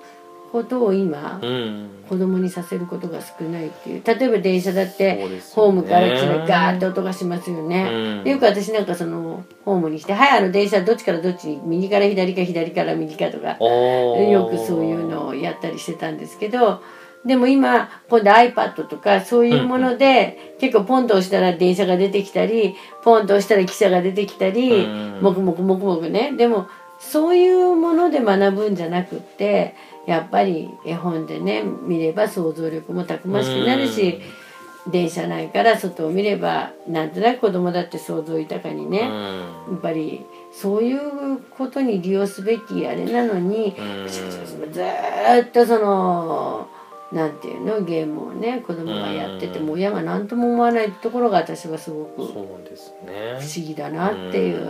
[0.54, 1.90] ことを今、うん。
[2.08, 4.02] 子供にさせることが少ないっていう。
[4.06, 5.20] 例えば電車だって
[5.56, 6.08] ホームから
[6.46, 16.82] ガーッと音がしますよね、よく私なんかそのホームにして「はいあの電車どっちからどっちに右から左か左から右か」とかよくそういうのをやったりしてたんですけど
[17.26, 25.20] でも今今度 iPad とかそういうもので、結構ポンと押したら電車が出てきたりポンと押したら汽車が出てきたり、うん。
[25.22, 26.34] もくもくもくもくね。
[26.38, 26.68] でも
[27.00, 29.76] そういうもので学ぶんじゃなくって
[30.06, 34.22] やっぱり絵本でね見れば想像力もたくましくなるし、
[34.88, 39.74] 電車内から外を見ればなんとなく子供だって想像豊かにね、うん。
[39.74, 44.08] やっぱりそういうことに利用すべきあれなのに、うん。
[44.08, 46.68] ずーっとその
[47.14, 52.60] なんていうのゲームをね子供がやってても親が何とも思わないところが私はすごく不思
[53.56, 54.68] 議だなっていう。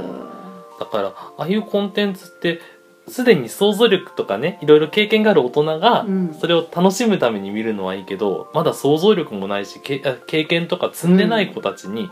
[0.79, 2.59] だからああいうコンテンツって
[3.07, 6.33] すでに想像力とかねいろいろ経験がある大人がうん。
[6.33, 12.09] それを楽しむために見るのはいいけどまだ想像力もないしけあ経験とか積んでない子たちに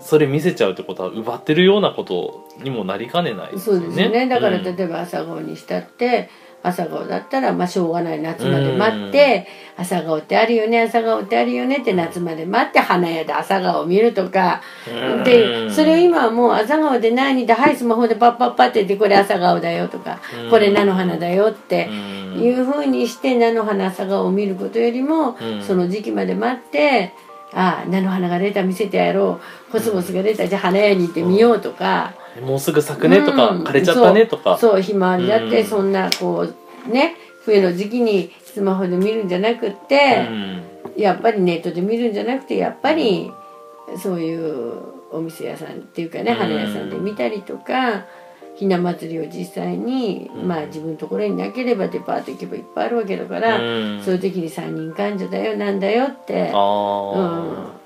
[0.00, 3.80] それ見せちゃうってことは奪ってるようなことにもなりかねないですそう。
[3.80, 4.28] ですね。
[4.28, 4.64] だからうん。
[4.64, 6.30] 例えば朝顔にしたって、
[6.62, 9.46] 朝顔だったらまあしょうがない夏まで待って
[9.76, 14.60] 朝顔ってあるよね朝顔ってあるよねって夏まで待って花屋で朝顔を見るとか。
[15.24, 20.18] でそれを今はもう朝顔で何ではいスマホでパッパッパって言ってこれ朝顔だよとか
[20.50, 25.36] これ菜の花だよっていうふうにして菜の花朝顔を見ることよりも
[25.66, 27.14] その時期まで待って
[27.52, 29.72] ああ菜の花が出た見せてやろう。
[29.72, 32.12] コスモスが出たじゃあ花屋に行ってみようとか。
[32.42, 33.64] もうすぐ咲くねとか、うん。
[33.64, 34.56] 枯れちゃったねとか。
[34.58, 35.66] そうひまわりだってうん。
[35.66, 36.46] そんなこ
[36.86, 40.62] うね冬の時期にスマホで見るんじゃなくって、うん。
[40.96, 43.32] やっぱりネットで見るんじゃなくてやっぱり
[43.98, 44.74] そういう
[45.10, 46.36] お店屋さんっていうかねうん。
[46.36, 48.04] 花屋さんで見たりとか
[48.56, 50.48] ひな祭りを実際に、うん。
[50.48, 54.02] まあ自分のところになければデパート行けばいっぱいあるわけだから、うん。
[54.02, 56.50] そういう時に三人患者だよなんだよって。
[56.54, 57.80] うん。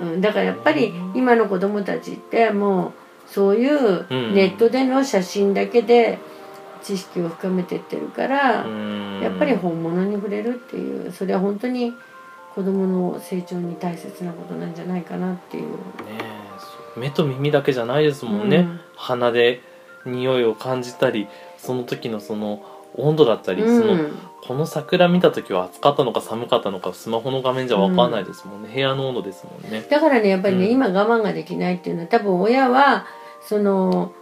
[0.00, 2.92] うん、だからやっぱり今の子供たちってもう
[3.32, 4.34] そういううん。
[4.34, 6.18] ネットでの写真だけで
[6.82, 9.20] 知識を深めてってるから、うん。
[9.22, 11.94] やっぱり本物に触れるっていうそれは本当に
[12.54, 15.64] 子供の成長に大切なことなんじゃないかなっていう。
[15.64, 15.72] ね
[16.94, 18.80] 目と耳だけじゃないですもんね、うん。
[18.96, 19.62] 鼻で
[20.04, 21.26] 匂いを感じたり
[21.56, 22.62] その時のその
[22.96, 23.80] 温度だったり、うん。
[23.80, 24.10] その
[24.46, 29.86] この桜見た時は暑かったのか寒かったのかスマホの画面じゃ分かんないですもんね、部屋の温度ですもんね。
[29.88, 30.72] だからねやっぱりね、うん。
[30.72, 33.06] 今我慢ができないっていうのは多分親は
[33.48, 34.12] その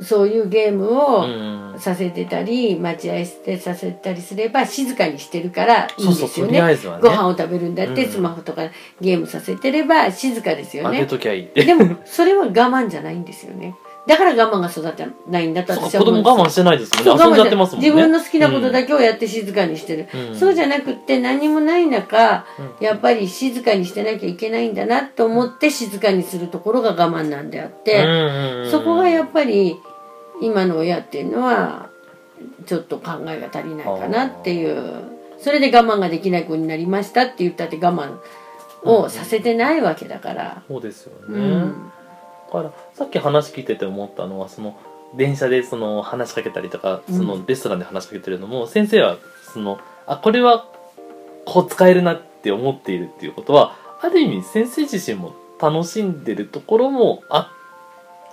[0.00, 6.52] そういうゲームうをんさせてたり待合室させたりすれば静かにしてるからいいですよね。
[6.52, 8.70] りあえずはねご飯を食べるんだって、うんスマホとか
[9.00, 11.06] ゲームさせてれば静かですよね。
[11.06, 13.74] ときゃいいってでもそれは我慢じゃないんですよね。
[14.06, 16.60] だから我慢が育たないんだと私は子供思うんです。
[16.60, 17.88] よ我慢してないですもんね遊んじゃってますもんね。
[17.88, 22.46] 自分の好きなことだけをやって静かにしてる、うんそうじゃなくって何もない中、
[22.80, 29.76] うやっぱり静かにしてなきゃいけないんだなと思って静かにするところが我慢なんであって、そこがやっぱり
[30.40, 31.90] 今の親っていうのは
[32.66, 35.16] ちょっと考えが足りないかなっていう。
[35.38, 38.18] それで我慢ができない子になりましたって言ったって我慢
[38.88, 40.62] をさせてないわけだから。
[40.68, 41.72] そうですよね、うん。
[41.72, 41.95] だ
[42.62, 44.76] からさっき話聞いてて思ったのはその
[45.14, 49.18] 電車でその話しかけたりとかそのレストランで話しかけてるのも、先生は
[49.52, 50.66] そのあこれは
[51.44, 57.52] こう使えるなって思っているっていうことはある意味先生自身も楽しんでるところもあ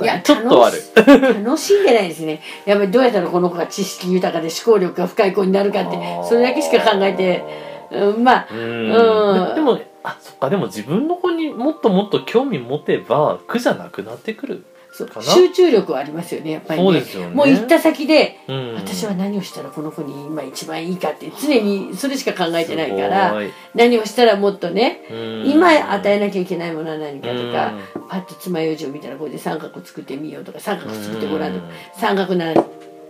[0.01, 0.81] いやりちょっとある。
[1.45, 2.41] 楽しんでないですね。
[2.65, 5.97] やっぱりどうやったらこの子が知識豊かで思考力が深い子になるかって
[6.27, 7.43] それだけしか考えて、
[7.91, 9.55] うん、まあうんうん。
[9.55, 15.25] でもあそっかでも自分の子にもっともっと興味持てば苦じゃなくなってくる、そうかな。
[15.25, 16.85] 集中力はありますよねやっぱりね。
[16.85, 17.35] そうですよね。
[17.35, 23.35] もう行った先で、うん、私は何をしたらこの子に今一番いいかって常にそれしか考えてないから
[23.73, 25.13] 何をしたらもっとねう
[25.47, 25.49] ん。
[25.49, 28.07] 今与えなきゃいけないものは何かとかうん。
[28.07, 31.99] パッと爪楊枝を見たらこれで三角作ってみようとか三角作ってごらんとかうん。
[31.99, 32.53] 三角な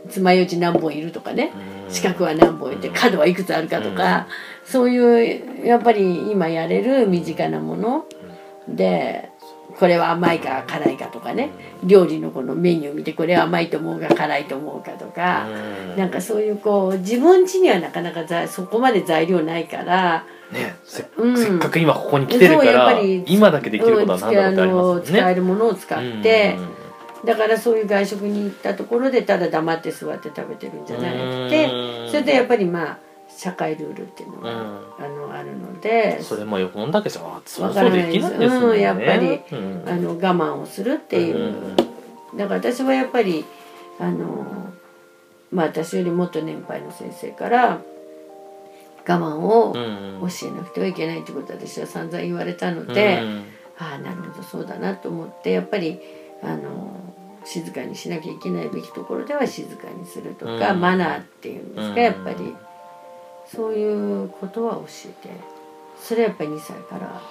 [0.09, 1.51] 爪楊枝何本いるとかね。
[1.87, 1.93] うん。
[1.93, 4.27] 四角は何本いて角はいくつあるかとか。
[4.65, 8.05] そういうやっぱり今やれる身近なもの。
[8.67, 9.29] で
[9.77, 11.49] これは甘いか辛いかとかね。
[11.83, 15.47] 料理のこのメニュー見てこれは甘いと思うか辛いと思うかとか。
[15.47, 15.97] うん。
[15.97, 20.25] なんかそういうこう自分家にはなかなかざそこまで材料ないから。
[20.51, 21.37] ねせ,、うん。
[21.37, 25.19] せっかく今ここに来てるからぱり今だけできることは何だろうってありますね。
[25.19, 26.72] うん使えるものを使ってうん
[27.25, 32.09] だからそういう外食に行ったところでただ黙って座って食べてるんじゃなくてうん。
[32.09, 32.97] それでやっぱりまあ
[33.29, 34.57] 社会ルールっていうのが、うん。
[34.57, 38.77] あのあるのでそれもよほんだけじゃそうそうできないですもんね。
[38.77, 39.83] うんやっぱりうん。
[39.87, 42.37] あの我慢をするっていう、うん。
[42.37, 43.45] だから私はやっぱり
[43.99, 44.71] あの
[45.51, 47.81] まあ私よりもっと年配の先生から
[49.07, 50.29] 我慢をうん。
[50.29, 53.21] 教えなくてはいけないってことは私は散々言われたので。
[53.21, 53.43] うん。
[53.77, 55.99] ああなるほどそうだなと思ってやっぱり
[56.43, 57.12] あの
[57.45, 60.81] 静かにしなきゃいけないべきところでは静かにするとか、うん。
[60.81, 61.99] マナーっていうんですか、うん。
[61.99, 62.55] やっぱり。
[63.45, 65.33] そういうことは教えて。
[65.99, 67.21] それはやっぱり2歳から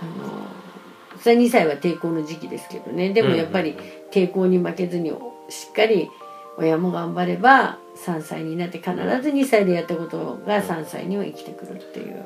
[0.00, 3.12] あのそれは2歳は抵抗の時期ですけどね。
[3.12, 3.76] でもやっぱり
[4.10, 5.10] 抵抗に負けずに
[5.48, 6.10] しっかり
[6.58, 12.24] 親も頑張れば3歳になって必ず2歳でやったことが3歳には生きてくるっていう。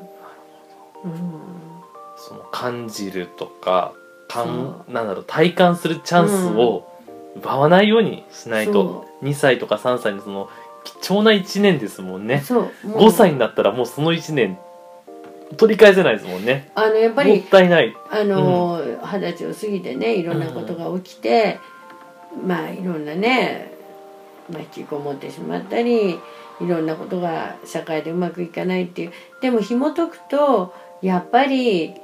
[1.05, 1.12] うん。
[2.16, 3.92] その感じるとか
[4.28, 6.86] かんそなんだろう体感するチャンスを
[7.36, 10.48] 奪わないようにしないと、2歳とか3歳のその
[10.84, 12.40] 貴重な1年ですもんね。
[12.40, 12.62] そう。
[12.86, 12.98] もう。
[13.08, 14.58] 5歳になったらもうその1年
[15.56, 16.70] 取り返せないですもんね。
[16.74, 17.94] あのやっぱもっりたいない。
[18.10, 21.58] あの二十歳を過ぎてねいろんなことが起きて、
[22.44, 23.72] まあいろんなね、
[24.50, 26.18] まあ、引きこもってしまったりい
[26.60, 29.12] ろんなことが社会でうまくいかないっていう。
[29.40, 31.94] でも紐解くとやっぱり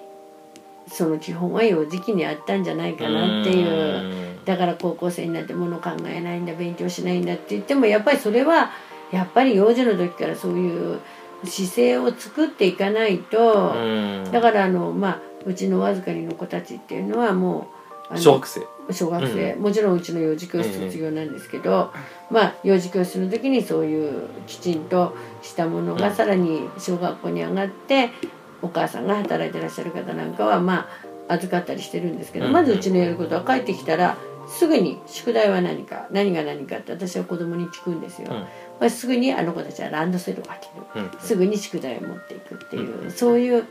[0.93, 4.33] その基本は幼児期にあったんじゃないかなっていう。
[4.45, 8.73] だから高校生になってもの考えないんだ勉強しないんだって言ってもやっぱりそれは
[9.13, 10.99] やっぱり幼児の時からそういう
[11.45, 14.31] 姿勢を作っていかないと、うん。
[14.33, 17.69] だからあのまあうちのわずかりの子たちっていうのはも
[18.11, 18.61] う小学生。
[18.91, 21.93] 小学生、もちろんうちの幼児教室卒業なんですけど、
[22.31, 28.11] まあ幼児教室の時にそういうきちんとしたものがさらに小学校に上がって
[28.63, 30.89] お母さんが働いてらっしゃる方なんかはま
[31.29, 32.53] あ預かったりしてるんですけど、うん。
[32.53, 34.17] まずうちのやることは帰ってきたら
[34.49, 38.29] すぐに宿題は何か何が何かって私は子供に聞くんですよ。
[38.31, 38.41] うん。
[38.81, 40.59] まあ、すぐにあの子たちはランドセルを開
[40.95, 41.05] ける。
[41.05, 41.21] うん。
[41.21, 43.11] すぐに宿題を持っていくっていう、うん。
[43.11, 43.67] そういう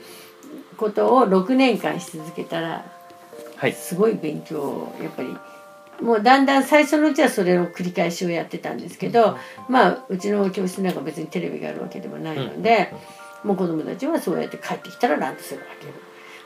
[0.78, 2.86] ことを6年間し続けたら
[3.58, 3.74] はい。
[3.74, 5.38] すごい勉強をやっぱり
[6.02, 9.38] もうだんだん最初のうちはそれを繰り返しをやってたんですけど、
[9.70, 12.92] まあうちの教室なんか別にテレビがあるわけでもないので、
[13.44, 15.94] もう子供たちはそうやって帰ってきたらランドセルを開ける。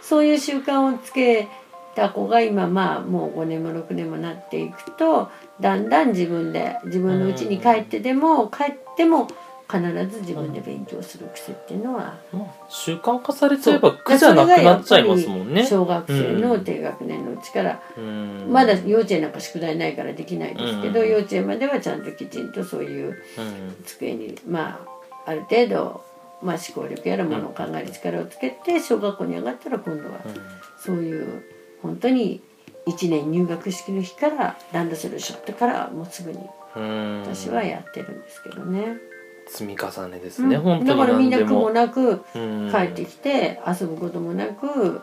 [0.02, 1.48] そういう習慣をつけ
[1.96, 5.30] た子が今まあもう5年も6年もなっていくと
[5.60, 9.28] だんだん自分で自分の家に帰ってでも帰っても
[9.68, 15.66] 必ず自分で勉強する癖っていうのはまあ習慣化されちゃえば苦じゃなくなっちゃいますもんね。
[15.66, 18.48] 小学生の低学年のうちから、うん。
[18.52, 21.10] まだ幼稚園なんか宿題ないからできないですけど、うん。
[21.10, 23.16] 幼稚園まではちゃんときちんとそういううん。
[23.86, 24.80] 机にま
[25.26, 26.04] あある程度、
[26.46, 30.20] まあ、思考力やらものを考える力をつけて小学校に上がったら今度は
[30.78, 31.44] そういう
[31.82, 32.42] 本当に
[32.88, 36.38] 1年入学式の日からランドセルしょってからもうすぐに
[36.76, 37.22] うん。
[37.24, 38.98] 私はやってるんですけどね。
[39.48, 40.50] 積み重ねですうん。
[40.50, 42.70] ね、本当にだからみんな苦もなくうん。
[42.72, 45.02] 帰ってきて遊ぶこともなく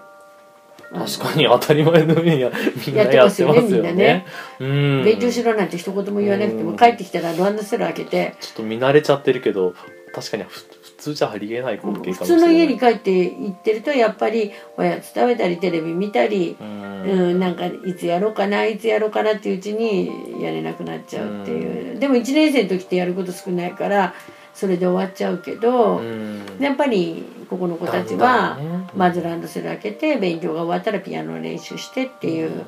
[0.93, 2.53] 確かに当たり前のようにや
[2.87, 3.61] みんなやってますよね。
[3.61, 4.27] よねみんなね。
[4.61, 5.05] うん。
[5.05, 6.71] 勉強しろなんて一言も言わなくてうん。
[6.73, 9.75] も帰ってきたらランドセル開けてちょっと見慣れちゃってるけど
[10.15, 12.41] 確かにふ普通じゃありえない光景かもし普れない。
[12.41, 24.15] 通の家に帰って行ってるとやっぱりおやつ食べたりテレビ見たりううんん、なんかいつやろうかないつやろうかなっていううちにやれなくなっちゃうっていう、でも1年生の時ってやること少ないから
[24.55, 26.43] それで終わっちゃうけど、うん。
[26.61, 28.59] やっぱりここの子たちだは
[28.95, 32.65] まずランドセル開けて勉強が終わったらピアノの練習してっていう、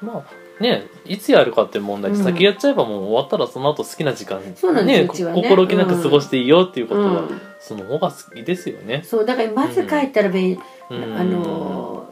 [0.00, 0.24] まあ
[0.60, 2.24] ねいつやるかって問題で、うん。
[2.24, 5.42] 先やっちゃえばもう終わったらその後好きな時間そうなんですねうちはね。
[5.42, 7.40] 心置きなく過ごしていいよっていうことは、うん。
[7.58, 9.02] その方が好きですよね。
[9.04, 10.58] そうだからまず帰ったら勉、
[10.90, 11.16] うん。
[11.16, 12.08] あの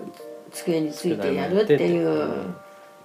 [0.51, 2.55] 机についてやるっていう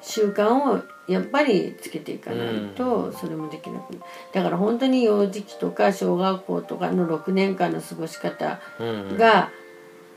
[0.01, 4.01] 習慣をやっぱりつけていかないとそれもできなくなる。
[4.33, 9.17] だから本当に幼児期とか小学校とかの6年間の過ごし方うん。
[9.17, 9.49] が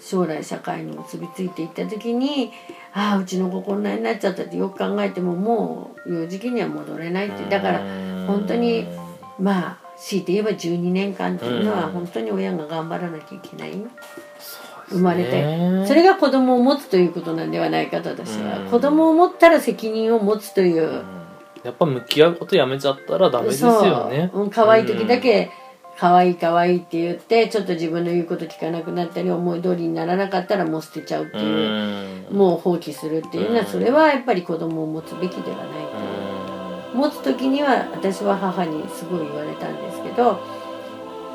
[0.01, 2.53] 将来社会に結びついていった時に
[2.93, 7.45] ああうちの子こんなになっちゃったってよく考えてももう幼児期には戻れないって。
[7.49, 7.79] だから
[8.27, 8.87] 本当に
[9.39, 11.93] まあ強いて言えば12年間っていうのはうん。
[11.93, 13.73] 本当に親が頑張らなきゃいけない。
[13.73, 13.89] 生
[14.89, 18.67] 生まれてそれが子供を持つということなんではないかと私は、うん。
[18.69, 21.03] 子供を持ったら責任を持つという、
[21.65, 24.31] やっぱ向き合うことやめちゃったらダメですよね。
[24.33, 25.51] そう、うん、可愛い時だけ
[25.99, 32.37] 可愛い可愛いって言ってちょっと自分の言うこと聞かなくなったり思い通りにならなかったらもう捨てちゃうってういう、ん。
[32.37, 33.67] もう放棄するっていうのはうん。
[33.67, 35.67] それはやっぱり子供を持つべきではない
[36.93, 36.97] という。
[36.97, 40.41] 持つ時には私は母にすごい言われたんですけど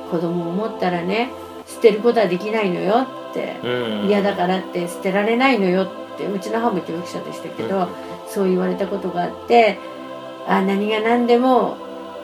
[0.10, 1.30] 子供を持ったらね
[1.68, 3.58] 捨てることはできないのよって。
[3.64, 4.08] うん。
[4.08, 7.88] 嫌だからって捨てられないのよってうちの母も教育者でしたけど、うん。
[8.28, 9.80] そう言われたことがあって
[10.48, 11.78] あ何が何でも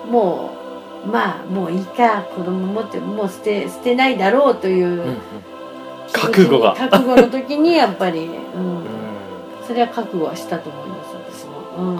[0.10, 0.57] もう
[1.12, 5.18] まあもういいか子供持ってもう捨て捨てないだろうという、うんうん。
[6.12, 6.76] 覚悟が。
[6.76, 8.78] 覚悟の時にやっぱり、 うん。
[8.78, 8.84] うん。
[9.66, 11.92] それは覚悟はしたと思います私も。
[11.92, 11.98] うん。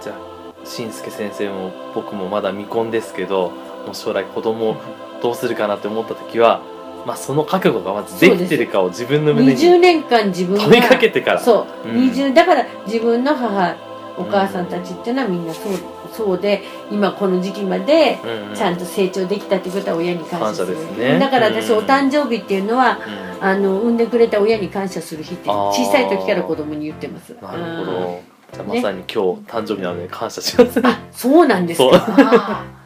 [0.00, 3.52] じゃあしんすけ先生も僕もまだ未婚ですけど
[3.86, 4.76] もう将来子供を
[5.22, 6.60] どうするかなって思った時は、
[7.06, 11.40] まあ、その覚悟がまずできてるかを自分の胸20に年間自分が問いかけてから。
[11.40, 12.10] そう、うん。
[12.10, 13.74] 20だから自分の母
[14.20, 15.72] お母さんたちっていうのはみんなそう
[16.12, 18.18] そうで今この時期まで
[18.54, 20.96] ちゃんと成長できたってことは親に感謝する。
[20.96, 21.18] ね。
[21.18, 21.78] だから私うん。
[21.78, 23.44] お誕生日っていうのはうん。
[23.44, 27.34] あの産んでくれた親に感謝する日って小さい時から子供に言ってます。
[27.40, 27.86] なるほうん。
[27.86, 29.16] どじゃあまさに今日
[29.46, 32.64] 誕生日なので感謝します、あそうなんですか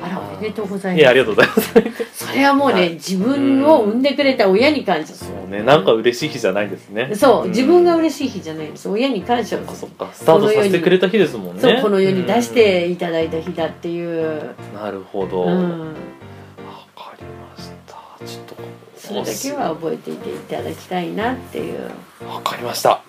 [0.00, 1.00] あらおめでとうございます。
[1.00, 2.26] いやありがとうございます。
[2.26, 5.12] それはもうね自分を産んでくれた親に感謝。
[5.14, 5.62] するそうね。
[5.62, 7.10] なんか嬉しい日じゃないですね。
[7.14, 8.68] そう自分が嬉しい日じゃない。
[8.68, 9.86] んです親に感謝をそっかする。
[9.86, 10.10] そっか。
[10.14, 11.60] スタートさせてくれた日ですもんね。
[11.60, 14.80] そうこの世に出していただいた日だっていう、うん。
[14.80, 15.94] なるほど、わうん、
[16.94, 17.94] かりました。
[18.24, 18.56] ちょっと
[18.96, 21.90] それだけは覚えていていただきたいなっていう。
[22.26, 23.02] わかりました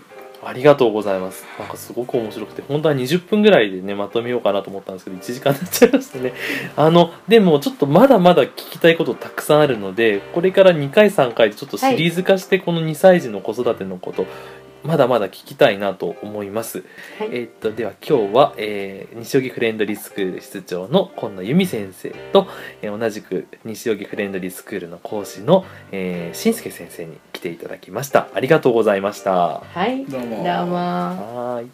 [0.44, 1.46] ありがとうございます。
[1.60, 6.34] なんかすごく面白くて本当は20分ぐらいでねまとめようかなと思ったんですけど1時間になっちゃいましたね。
[6.76, 14.26] あのでもちょっとまだまだ聞きたいことたくさんあるのでこれから2回3回でちょっとシリーズ化してこの2歳児の子育てのこと
[14.84, 16.86] まだまだ聞きたいなと思います。
[17.18, 17.30] はい。
[17.34, 22.48] えっとでは今日は、えー西荻フレンドリースクール室長の今野由美先生と、
[22.82, 28.28] えー同じく西荻フレンドリースクールの講師の、えー、しんすけ先生に来ていただきました。
[28.34, 29.62] ありがとうございました。
[29.62, 31.70] はいどうもどうもはーい。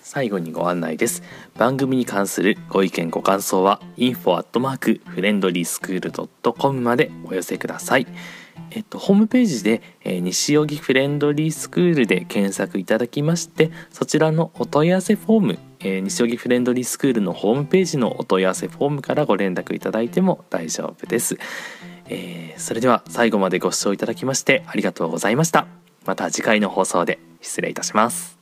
[0.00, 1.22] 最後にご案内です。
[1.58, 8.06] 番組に関するご意見ご感想は info アットマークフレンドリースクールドットコムまでお寄せください。
[8.70, 21.38] えっと、ホームページで、えー西荻フレンドリースクールで検索いただきましてそちらのお問い合わせフォーム、えー西荻フレンドリースクールのホームページのお問い合わせフォームからご連絡いただいても大丈夫です、
[22.08, 25.66] えーそれでは最後までご視聴いただきましてありがとうございました。
[26.06, 28.33] また次回の放送で失礼いたします。